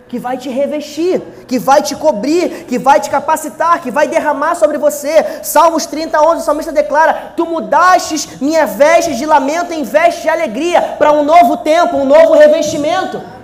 [0.09, 4.55] que vai te revestir, que vai te cobrir, que vai te capacitar, que vai derramar
[4.55, 5.39] sobre você.
[5.43, 10.29] Salmos 30, 11, o salmista declara: Tu mudastes minha veste de lamento em veste de
[10.29, 13.38] alegria, para um novo tempo, um novo revestimento.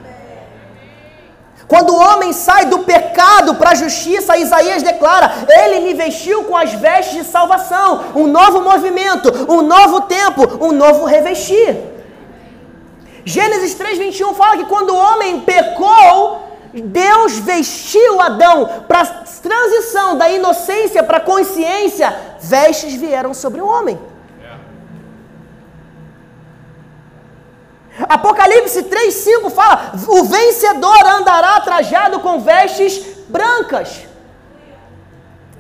[1.68, 6.56] Quando o homem sai do pecado para a justiça, Isaías declara: Ele me vestiu com
[6.56, 11.76] as vestes de salvação, um novo movimento, um novo tempo, um novo revestir.
[13.24, 19.06] Gênesis 3,21 fala que quando o homem pecou, Deus vestiu Adão para
[19.42, 24.00] transição da inocência para a consciência, vestes vieram sobre o homem.
[28.10, 34.06] Apocalipse 3,5 fala: o vencedor andará trajado com vestes brancas.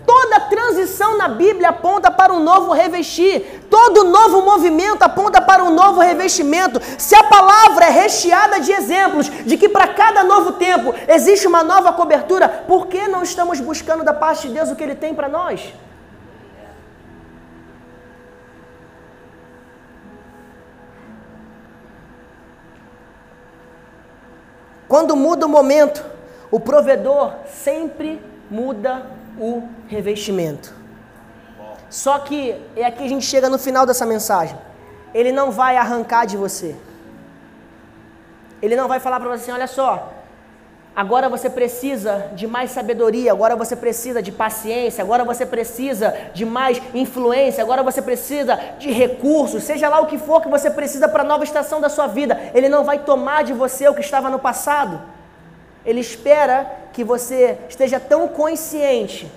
[0.05, 3.65] Toda transição na Bíblia aponta para um novo revestir.
[3.69, 6.79] Todo novo movimento aponta para um novo revestimento.
[6.97, 11.63] Se a palavra é recheada de exemplos de que para cada novo tempo existe uma
[11.63, 15.15] nova cobertura, por que não estamos buscando da parte de Deus o que Ele tem
[15.15, 15.73] para nós?
[24.87, 26.05] Quando muda o momento,
[26.51, 29.05] o provedor sempre muda
[29.39, 30.73] o revestimento.
[31.89, 34.57] Só que é aqui a gente chega no final dessa mensagem.
[35.13, 36.75] ele não vai arrancar de você.
[38.61, 40.11] Ele não vai falar para você assim: olha só,
[40.95, 46.45] agora você precisa de mais sabedoria, agora você precisa de paciência, agora você precisa de
[46.45, 51.07] mais influência, agora você precisa de recursos, seja lá o que for que você precisa
[51.07, 52.51] para a nova estação da sua vida.
[52.53, 55.01] Ele não vai tomar de você o que estava no passado.
[55.85, 59.29] Ele espera que você esteja tão consciente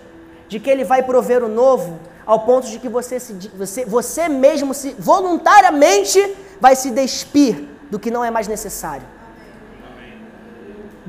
[0.48, 4.28] de que ele vai prover o novo, ao ponto de que você, se, você, você
[4.28, 9.17] mesmo se voluntariamente vai se despir do que não é mais necessário.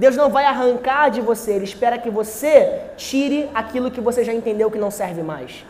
[0.01, 4.33] Deus não vai arrancar de você, Ele espera que você tire aquilo que você já
[4.33, 5.65] entendeu que não serve mais.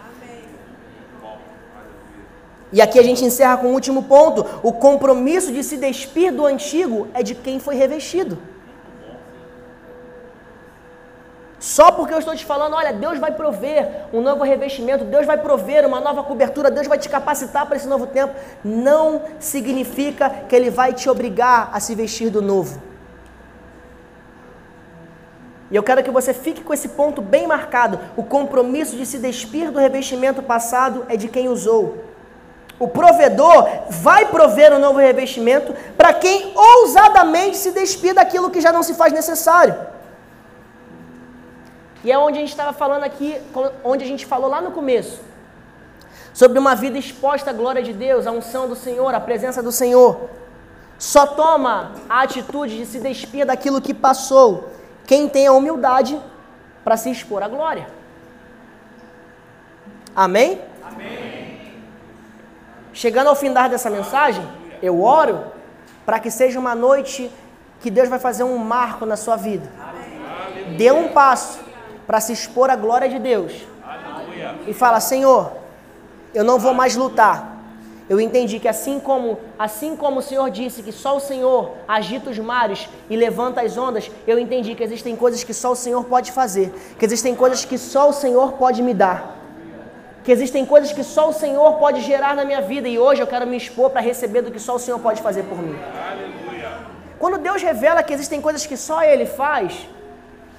[2.72, 6.46] E aqui a gente encerra com o último ponto: o compromisso de se despir do
[6.46, 8.38] antigo é de quem foi revestido.
[11.60, 15.40] Só porque eu estou te falando, olha, Deus vai prover um novo revestimento, Deus vai
[15.40, 20.56] prover uma nova cobertura, Deus vai te capacitar para esse novo tempo, não significa que
[20.56, 22.89] Ele vai te obrigar a se vestir do novo.
[25.72, 29.20] E eu quero que você fique com esse ponto bem marcado: o compromisso de se
[29.20, 32.06] despir do revestimento passado é de quem usou.
[32.80, 38.72] O provedor vai prover um novo revestimento para quem ousadamente se despir daquilo que já
[38.72, 39.76] não se faz necessário.
[42.04, 43.40] E é onde a gente estava falando aqui,
[43.84, 45.20] onde a gente falou lá no começo,
[46.34, 49.74] sobre uma vida exposta à glória de Deus, à unção do Senhor, à presença do
[49.74, 50.30] Senhor.
[50.98, 54.70] Só toma a atitude de se despir daquilo que passou
[55.10, 56.22] quem tem a humildade
[56.84, 57.88] para se expor à glória.
[60.16, 60.62] Amém?
[60.84, 61.74] Amém?
[62.93, 64.47] Chegando ao fim dessa mensagem,
[64.84, 65.45] eu oro
[66.05, 67.32] para que seja uma noite
[67.80, 69.68] que Deus vai fazer um marco na sua vida.
[70.78, 71.60] Dê um passo
[72.05, 73.66] para se expor à glória de Deus.
[73.84, 74.60] Aleluia.
[74.68, 75.53] E fala: Senhor,
[76.36, 77.57] eu não vou mais lutar.
[78.10, 82.32] Eu entendi que assim como, assim como o Senhor disse que só o Senhor agita
[82.32, 86.03] os mares e levanta as ondas, eu entendi que existem coisas que só o Senhor
[86.05, 89.38] pode fazer, que existem coisas que só o Senhor pode me dar.
[90.24, 93.28] Que existem coisas que só o Senhor pode gerar na minha vida e hoje eu
[93.28, 95.78] quero me expor para receber do que só o Senhor pode fazer por mim.
[97.20, 99.88] Quando Deus revela que existem coisas que só Ele faz,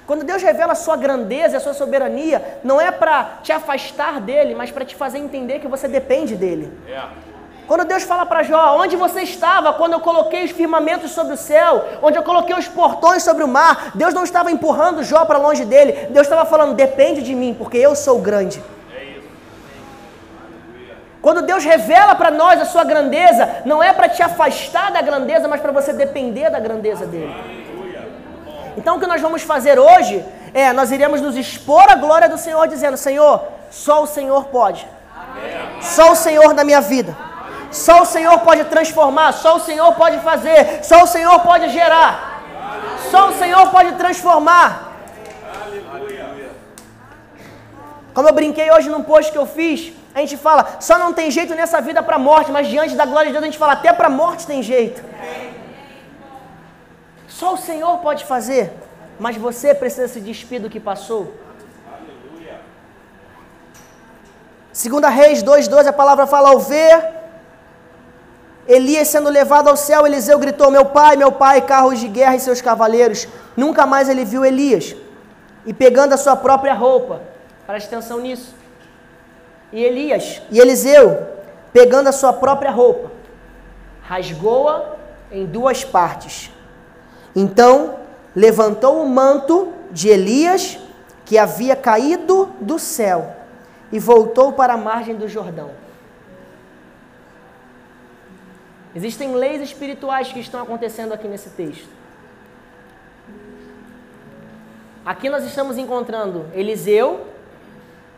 [0.07, 4.55] quando Deus revela a sua grandeza a sua soberania, não é para te afastar dele,
[4.55, 6.73] mas para te fazer entender que você depende dele.
[6.89, 7.30] É.
[7.71, 11.37] Quando Deus fala para Jó, onde você estava quando eu coloquei os firmamentos sobre o
[11.37, 15.39] céu, onde eu coloquei os portões sobre o mar, Deus não estava empurrando Jó para
[15.39, 18.61] longe dele, Deus estava falando, depende de mim, porque eu sou grande.
[21.23, 25.47] Quando Deus revela para nós a sua grandeza, não é para te afastar da grandeza,
[25.47, 27.33] mas para você depender da grandeza dele.
[28.77, 32.37] Então o que nós vamos fazer hoje é, nós iremos nos expor à glória do
[32.37, 34.89] Senhor, dizendo: Senhor, só o Senhor pode.
[35.81, 37.30] Só o Senhor da minha vida.
[37.71, 42.43] Só o Senhor pode transformar, só o Senhor pode fazer, só o Senhor pode gerar.
[43.11, 44.89] Só o Senhor pode transformar.
[48.13, 51.31] Como eu brinquei hoje num post que eu fiz, a gente fala, só não tem
[51.31, 53.75] jeito nessa vida para a morte, mas diante da glória de Deus a gente fala,
[53.75, 55.03] até para a morte tem jeito.
[57.29, 58.73] Só o Senhor pode fazer,
[59.19, 61.33] mas você precisa se despir do que passou.
[64.73, 67.20] Segunda Reis 2:12 a palavra fala ao ver
[68.67, 72.41] Elias sendo levado ao céu, Eliseu gritou: "Meu pai, meu pai, carros de guerra e
[72.41, 73.27] seus cavaleiros".
[73.57, 74.95] Nunca mais ele viu Elias.
[75.67, 77.21] E pegando a sua própria roupa,
[77.67, 78.55] preste atenção nisso.
[79.73, 81.27] E Elias e Eliseu,
[81.73, 83.11] pegando a sua própria roupa,
[84.03, 84.97] rasgou-a
[85.31, 86.51] em duas partes
[87.35, 87.97] então
[88.35, 90.79] levantou o manto de Elias,
[91.25, 93.35] que havia caído do céu,
[93.93, 95.71] e voltou para a margem do Jordão.
[98.95, 101.89] Existem leis espirituais que estão acontecendo aqui nesse texto.
[105.05, 107.27] Aqui nós estamos encontrando Eliseu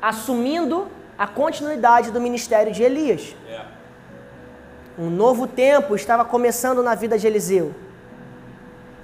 [0.00, 3.36] assumindo a continuidade do ministério de Elias.
[4.98, 7.74] Um novo tempo estava começando na vida de Eliseu.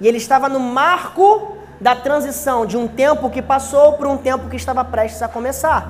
[0.01, 4.49] E ele estava no marco da transição de um tempo que passou para um tempo
[4.49, 5.89] que estava prestes a começar.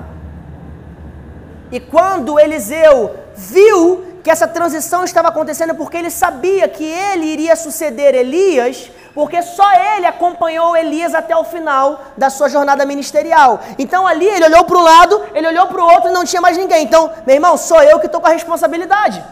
[1.72, 7.56] E quando Eliseu viu que essa transição estava acontecendo, porque ele sabia que ele iria
[7.56, 13.62] suceder Elias, porque só ele acompanhou Elias até o final da sua jornada ministerial.
[13.78, 16.42] Então ali ele olhou para um lado, ele olhou para o outro e não tinha
[16.42, 16.84] mais ninguém.
[16.84, 19.24] Então, meu irmão, sou eu que estou com a responsabilidade.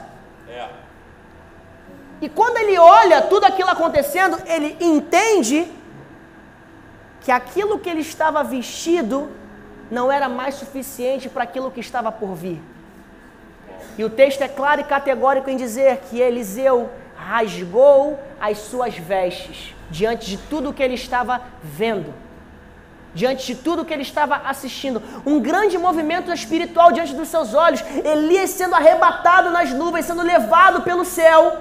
[2.20, 5.72] E quando ele olha tudo aquilo acontecendo, ele entende
[7.22, 9.30] que aquilo que ele estava vestido
[9.92, 12.62] não era mais suficiente para aquilo que estava por vir.
[13.98, 19.74] E o texto é claro e categórico em dizer que Eliseu rasgou as suas vestes
[19.90, 22.14] diante de tudo o que ele estava vendo,
[23.14, 25.02] diante de tudo o que ele estava assistindo.
[25.26, 27.84] Um grande movimento espiritual diante dos seus olhos.
[28.04, 31.58] Elias sendo arrebatado nas nuvens, sendo levado pelo céu.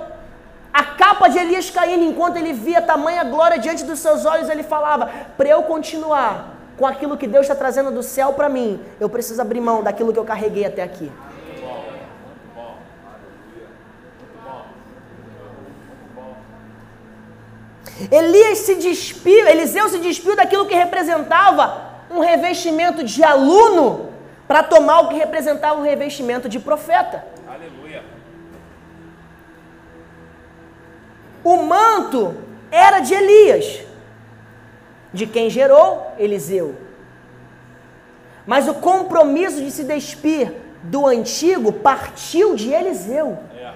[0.72, 4.62] A capa de Elias caindo enquanto ele via tamanha glória diante dos seus olhos, ele
[4.62, 9.08] falava: para eu continuar com aquilo que Deus está trazendo do céu para mim, eu
[9.08, 11.10] preciso abrir mão daquilo que eu carreguei até aqui.
[18.10, 24.10] Elias se despiu, Eliseu se despiu daquilo que representava um revestimento de aluno
[24.46, 27.24] para tomar o que representava um revestimento de profeta.
[27.48, 28.02] Aleluia.
[31.42, 32.34] O manto
[32.70, 33.80] era de Elias,
[35.12, 36.76] de quem gerou Eliseu.
[38.46, 43.72] Mas o compromisso de se despir do antigo partiu de Eliseu, é.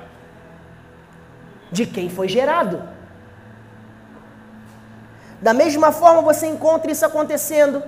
[1.72, 2.82] de quem foi gerado.
[5.40, 7.82] Da mesma forma você encontra isso acontecendo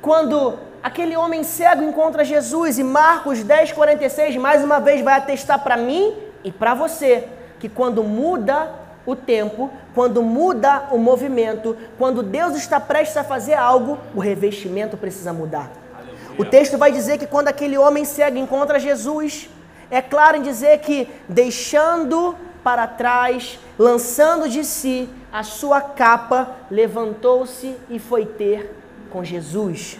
[0.00, 5.62] quando aquele homem cego encontra Jesus e Marcos 10, 46 mais uma vez vai atestar
[5.62, 7.28] para mim e para você
[7.58, 8.70] que quando muda
[9.04, 14.96] o tempo, quando muda o movimento, quando Deus está prestes a fazer algo, o revestimento
[14.96, 15.70] precisa mudar.
[16.38, 19.48] O texto vai dizer que quando aquele homem cego encontra Jesus,
[19.90, 27.76] é claro em dizer que deixando para trás, lançando de si a sua capa, levantou-se
[27.88, 28.74] e foi ter
[29.10, 29.98] com Jesus.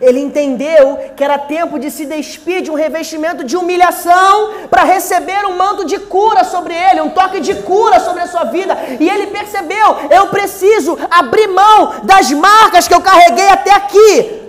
[0.00, 5.46] Ele entendeu que era tempo de se despir de um revestimento de humilhação para receber
[5.46, 8.76] um manto de cura sobre ele, um toque de cura sobre a sua vida.
[9.00, 14.48] E ele percebeu: eu preciso abrir mão das marcas que eu carreguei até aqui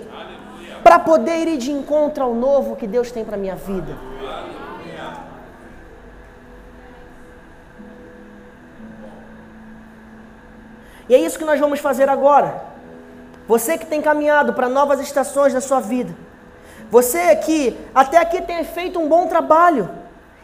[0.82, 3.96] para poder ir de encontro ao novo que Deus tem para minha vida.
[11.10, 12.62] E é isso que nós vamos fazer agora.
[13.48, 16.14] Você que tem caminhado para novas estações da sua vida.
[16.88, 19.90] Você que até aqui tem feito um bom trabalho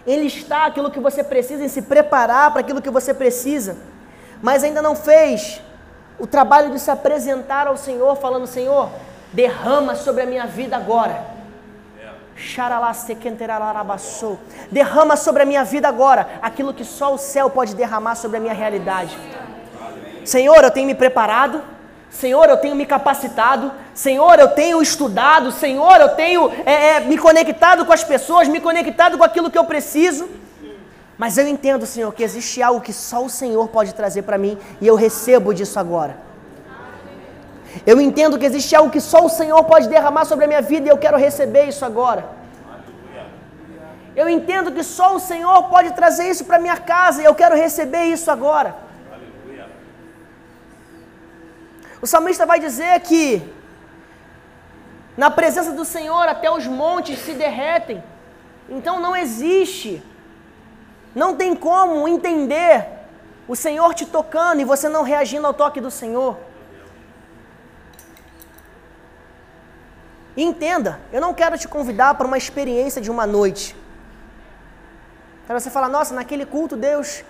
[0.05, 3.77] em listar aquilo que você precisa, em se preparar para aquilo que você precisa,
[4.43, 5.63] mas ainda não fez
[6.19, 8.91] o trabalho de se apresentar ao Senhor, falando: Senhor,
[9.33, 11.37] derrama sobre a minha vida agora.
[14.69, 18.41] Derrama sobre a minha vida agora aquilo que só o céu pode derramar sobre a
[18.41, 19.17] minha realidade.
[20.27, 21.63] Senhor, eu tenho me preparado.
[22.11, 23.73] Senhor, eu tenho me capacitado.
[23.95, 25.53] Senhor, eu tenho estudado.
[25.53, 29.59] Senhor, eu tenho é, é, me conectado com as pessoas, me conectado com aquilo que
[29.59, 30.29] eu preciso.
[31.17, 34.59] Mas eu entendo, Senhor, que existe algo que só o Senhor pode trazer para mim
[34.81, 36.17] e eu recebo disso agora.
[37.87, 40.87] Eu entendo que existe algo que só o Senhor pode derramar sobre a minha vida
[40.87, 42.25] e eu quero receber isso agora.
[44.15, 47.55] Eu entendo que só o Senhor pode trazer isso para minha casa e eu quero
[47.55, 48.86] receber isso agora.
[52.01, 53.43] O salmista vai dizer que
[55.17, 58.03] na presença do Senhor até os montes se derretem.
[58.69, 60.03] Então não existe,
[61.15, 62.87] não tem como entender
[63.49, 66.37] o Senhor te tocando e você não reagindo ao toque do Senhor.
[70.37, 73.75] Entenda, eu não quero te convidar para uma experiência de uma noite.
[75.47, 77.25] Para você falar, nossa, naquele culto Deus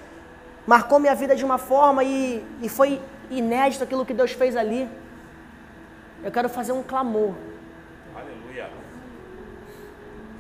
[0.67, 3.01] marcou minha vida de uma forma e, e foi
[3.31, 4.89] inédito aquilo que Deus fez ali.
[6.23, 7.35] Eu quero fazer um clamor.
[8.15, 8.71] Aleluia.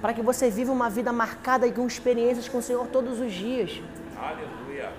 [0.00, 3.32] Para que você viva uma vida marcada e com experiências com o Senhor todos os
[3.32, 3.80] dias.
[4.18, 4.92] Aleluia.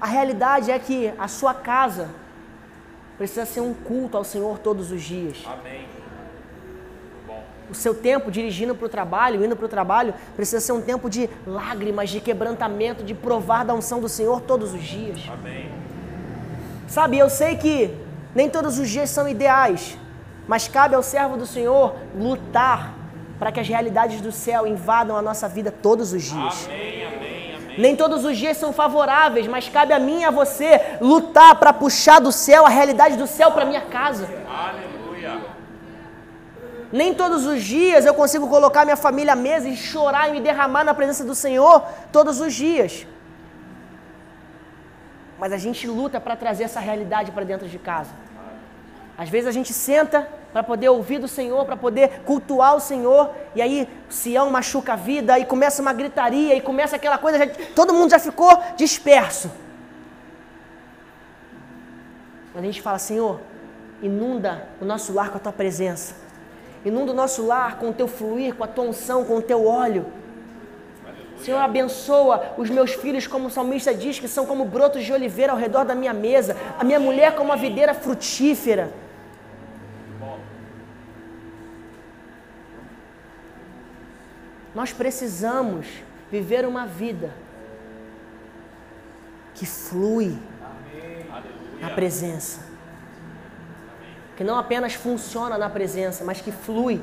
[0.00, 2.10] A realidade é que a sua casa
[3.16, 5.42] precisa ser um culto ao Senhor todos os dias.
[5.46, 5.93] Amém
[7.70, 11.08] o seu tempo dirigindo para o trabalho, indo para o trabalho, precisa ser um tempo
[11.08, 15.20] de lágrimas, de quebrantamento, de provar da unção do Senhor todos os dias.
[15.32, 15.70] Amém.
[16.86, 17.90] Sabe, eu sei que
[18.34, 19.96] nem todos os dias são ideais,
[20.46, 22.94] mas cabe ao servo do Senhor lutar
[23.38, 26.66] para que as realidades do céu invadam a nossa vida todos os dias.
[26.66, 27.78] Amém, amém, amém.
[27.78, 31.72] Nem todos os dias são favoráveis, mas cabe a mim e a você lutar para
[31.72, 34.28] puxar do céu a realidade do céu para minha casa.
[36.94, 40.40] Nem todos os dias eu consigo colocar minha família à mesa e chorar e me
[40.40, 41.82] derramar na presença do Senhor
[42.12, 43.04] todos os dias.
[45.36, 48.12] Mas a gente luta para trazer essa realidade para dentro de casa.
[49.18, 53.34] Às vezes a gente senta para poder ouvir do Senhor, para poder cultuar o Senhor,
[53.56, 57.46] e aí Sião machuca a vida, e começa uma gritaria, e começa aquela coisa, já,
[57.74, 59.50] todo mundo já ficou disperso.
[62.54, 63.40] Mas a gente fala, Senhor,
[64.00, 66.22] inunda o nosso lar com a tua presença
[66.84, 69.66] Inunda o nosso lar com o teu fluir, com a tua unção, com o teu
[69.66, 70.04] óleo.
[71.38, 75.52] Senhor, abençoa os meus filhos, como o salmista diz, que são como brotos de oliveira
[75.52, 76.56] ao redor da minha mesa.
[76.78, 78.92] A minha mulher como uma videira frutífera.
[84.74, 85.86] Nós precisamos
[86.30, 87.32] viver uma vida
[89.54, 90.36] que flui
[91.80, 92.63] na presença.
[94.36, 97.00] Que não apenas funciona na presença, mas que flui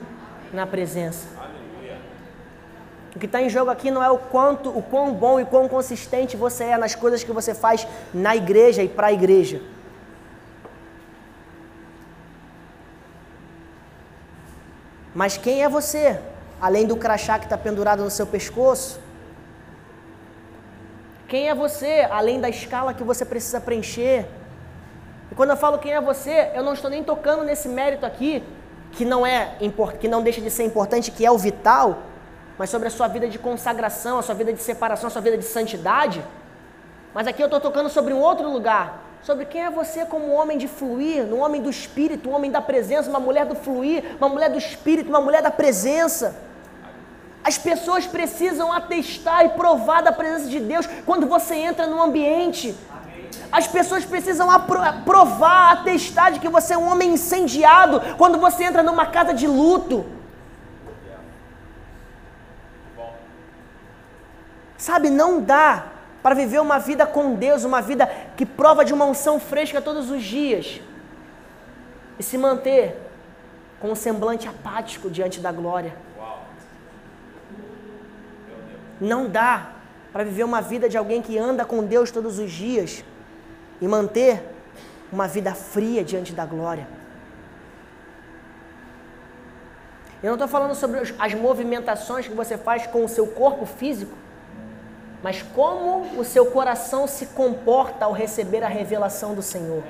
[0.54, 1.28] na presença.
[3.16, 5.68] O que está em jogo aqui não é o quanto, o quão bom e quão
[5.68, 9.62] consistente você é nas coisas que você faz na igreja e para a igreja.
[15.14, 16.20] Mas quem é você?
[16.60, 19.00] Além do crachá que está pendurado no seu pescoço?
[21.28, 22.08] Quem é você?
[22.10, 24.26] Além da escala que você precisa preencher?
[25.32, 28.44] E quando eu falo quem é você, eu não estou nem tocando nesse mérito aqui,
[28.92, 29.56] que não é
[30.00, 32.00] que não deixa de ser importante, que é o vital,
[32.58, 35.38] mas sobre a sua vida de consagração, a sua vida de separação, a sua vida
[35.38, 36.22] de santidade.
[37.14, 40.58] Mas aqui eu estou tocando sobre um outro lugar, sobre quem é você como homem
[40.58, 44.28] de fluir, um homem do espírito, um homem da presença, uma mulher do fluir, uma
[44.28, 46.36] mulher do espírito, uma mulher da presença.
[47.44, 52.76] As pessoas precisam atestar e provar da presença de Deus quando você entra no ambiente.
[53.52, 54.48] As pessoas precisam
[55.04, 59.48] provar, atestar de que você é um homem incendiado quando você entra numa casa de
[59.48, 60.06] luto.
[64.78, 65.86] Sabe, não dá
[66.24, 70.10] para viver uma vida com Deus, uma vida que prova de uma unção fresca todos
[70.10, 70.82] os dias
[72.18, 72.98] e se manter
[73.80, 75.94] com um semblante apático diante da glória.
[79.00, 79.72] Não dá
[80.14, 83.04] para viver uma vida de alguém que anda com Deus todos os dias
[83.82, 84.42] e manter
[85.12, 86.88] uma vida fria diante da glória.
[90.24, 94.16] Eu não estou falando sobre as movimentações que você faz com o seu corpo físico
[95.24, 99.84] mas como o seu coração se comporta ao receber a revelação do Senhor.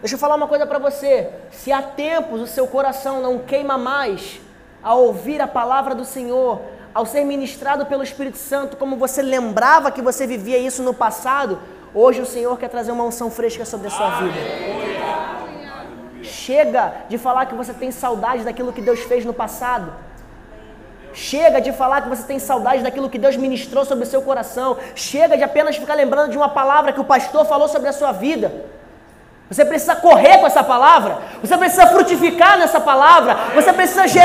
[0.00, 1.30] Deixa eu falar uma coisa para você.
[1.50, 4.40] Se há tempos o seu coração não queima mais
[4.82, 6.60] ao ouvir a palavra do Senhor,
[6.96, 11.58] ao ser ministrado pelo Espírito Santo, como você lembrava que você vivia isso no passado,
[11.94, 14.38] hoje o Senhor quer trazer uma unção fresca sobre a sua vida.
[16.22, 19.92] Chega de falar que você tem saudade daquilo que Deus fez no passado.
[21.12, 24.78] Chega de falar que você tem saudade daquilo que Deus ministrou sobre o seu coração.
[24.94, 28.12] Chega de apenas ficar lembrando de uma palavra que o pastor falou sobre a sua
[28.12, 28.50] vida.
[29.48, 31.18] Você precisa correr com essa palavra.
[31.40, 33.36] Você precisa frutificar nessa palavra.
[33.54, 34.14] Você precisa gerar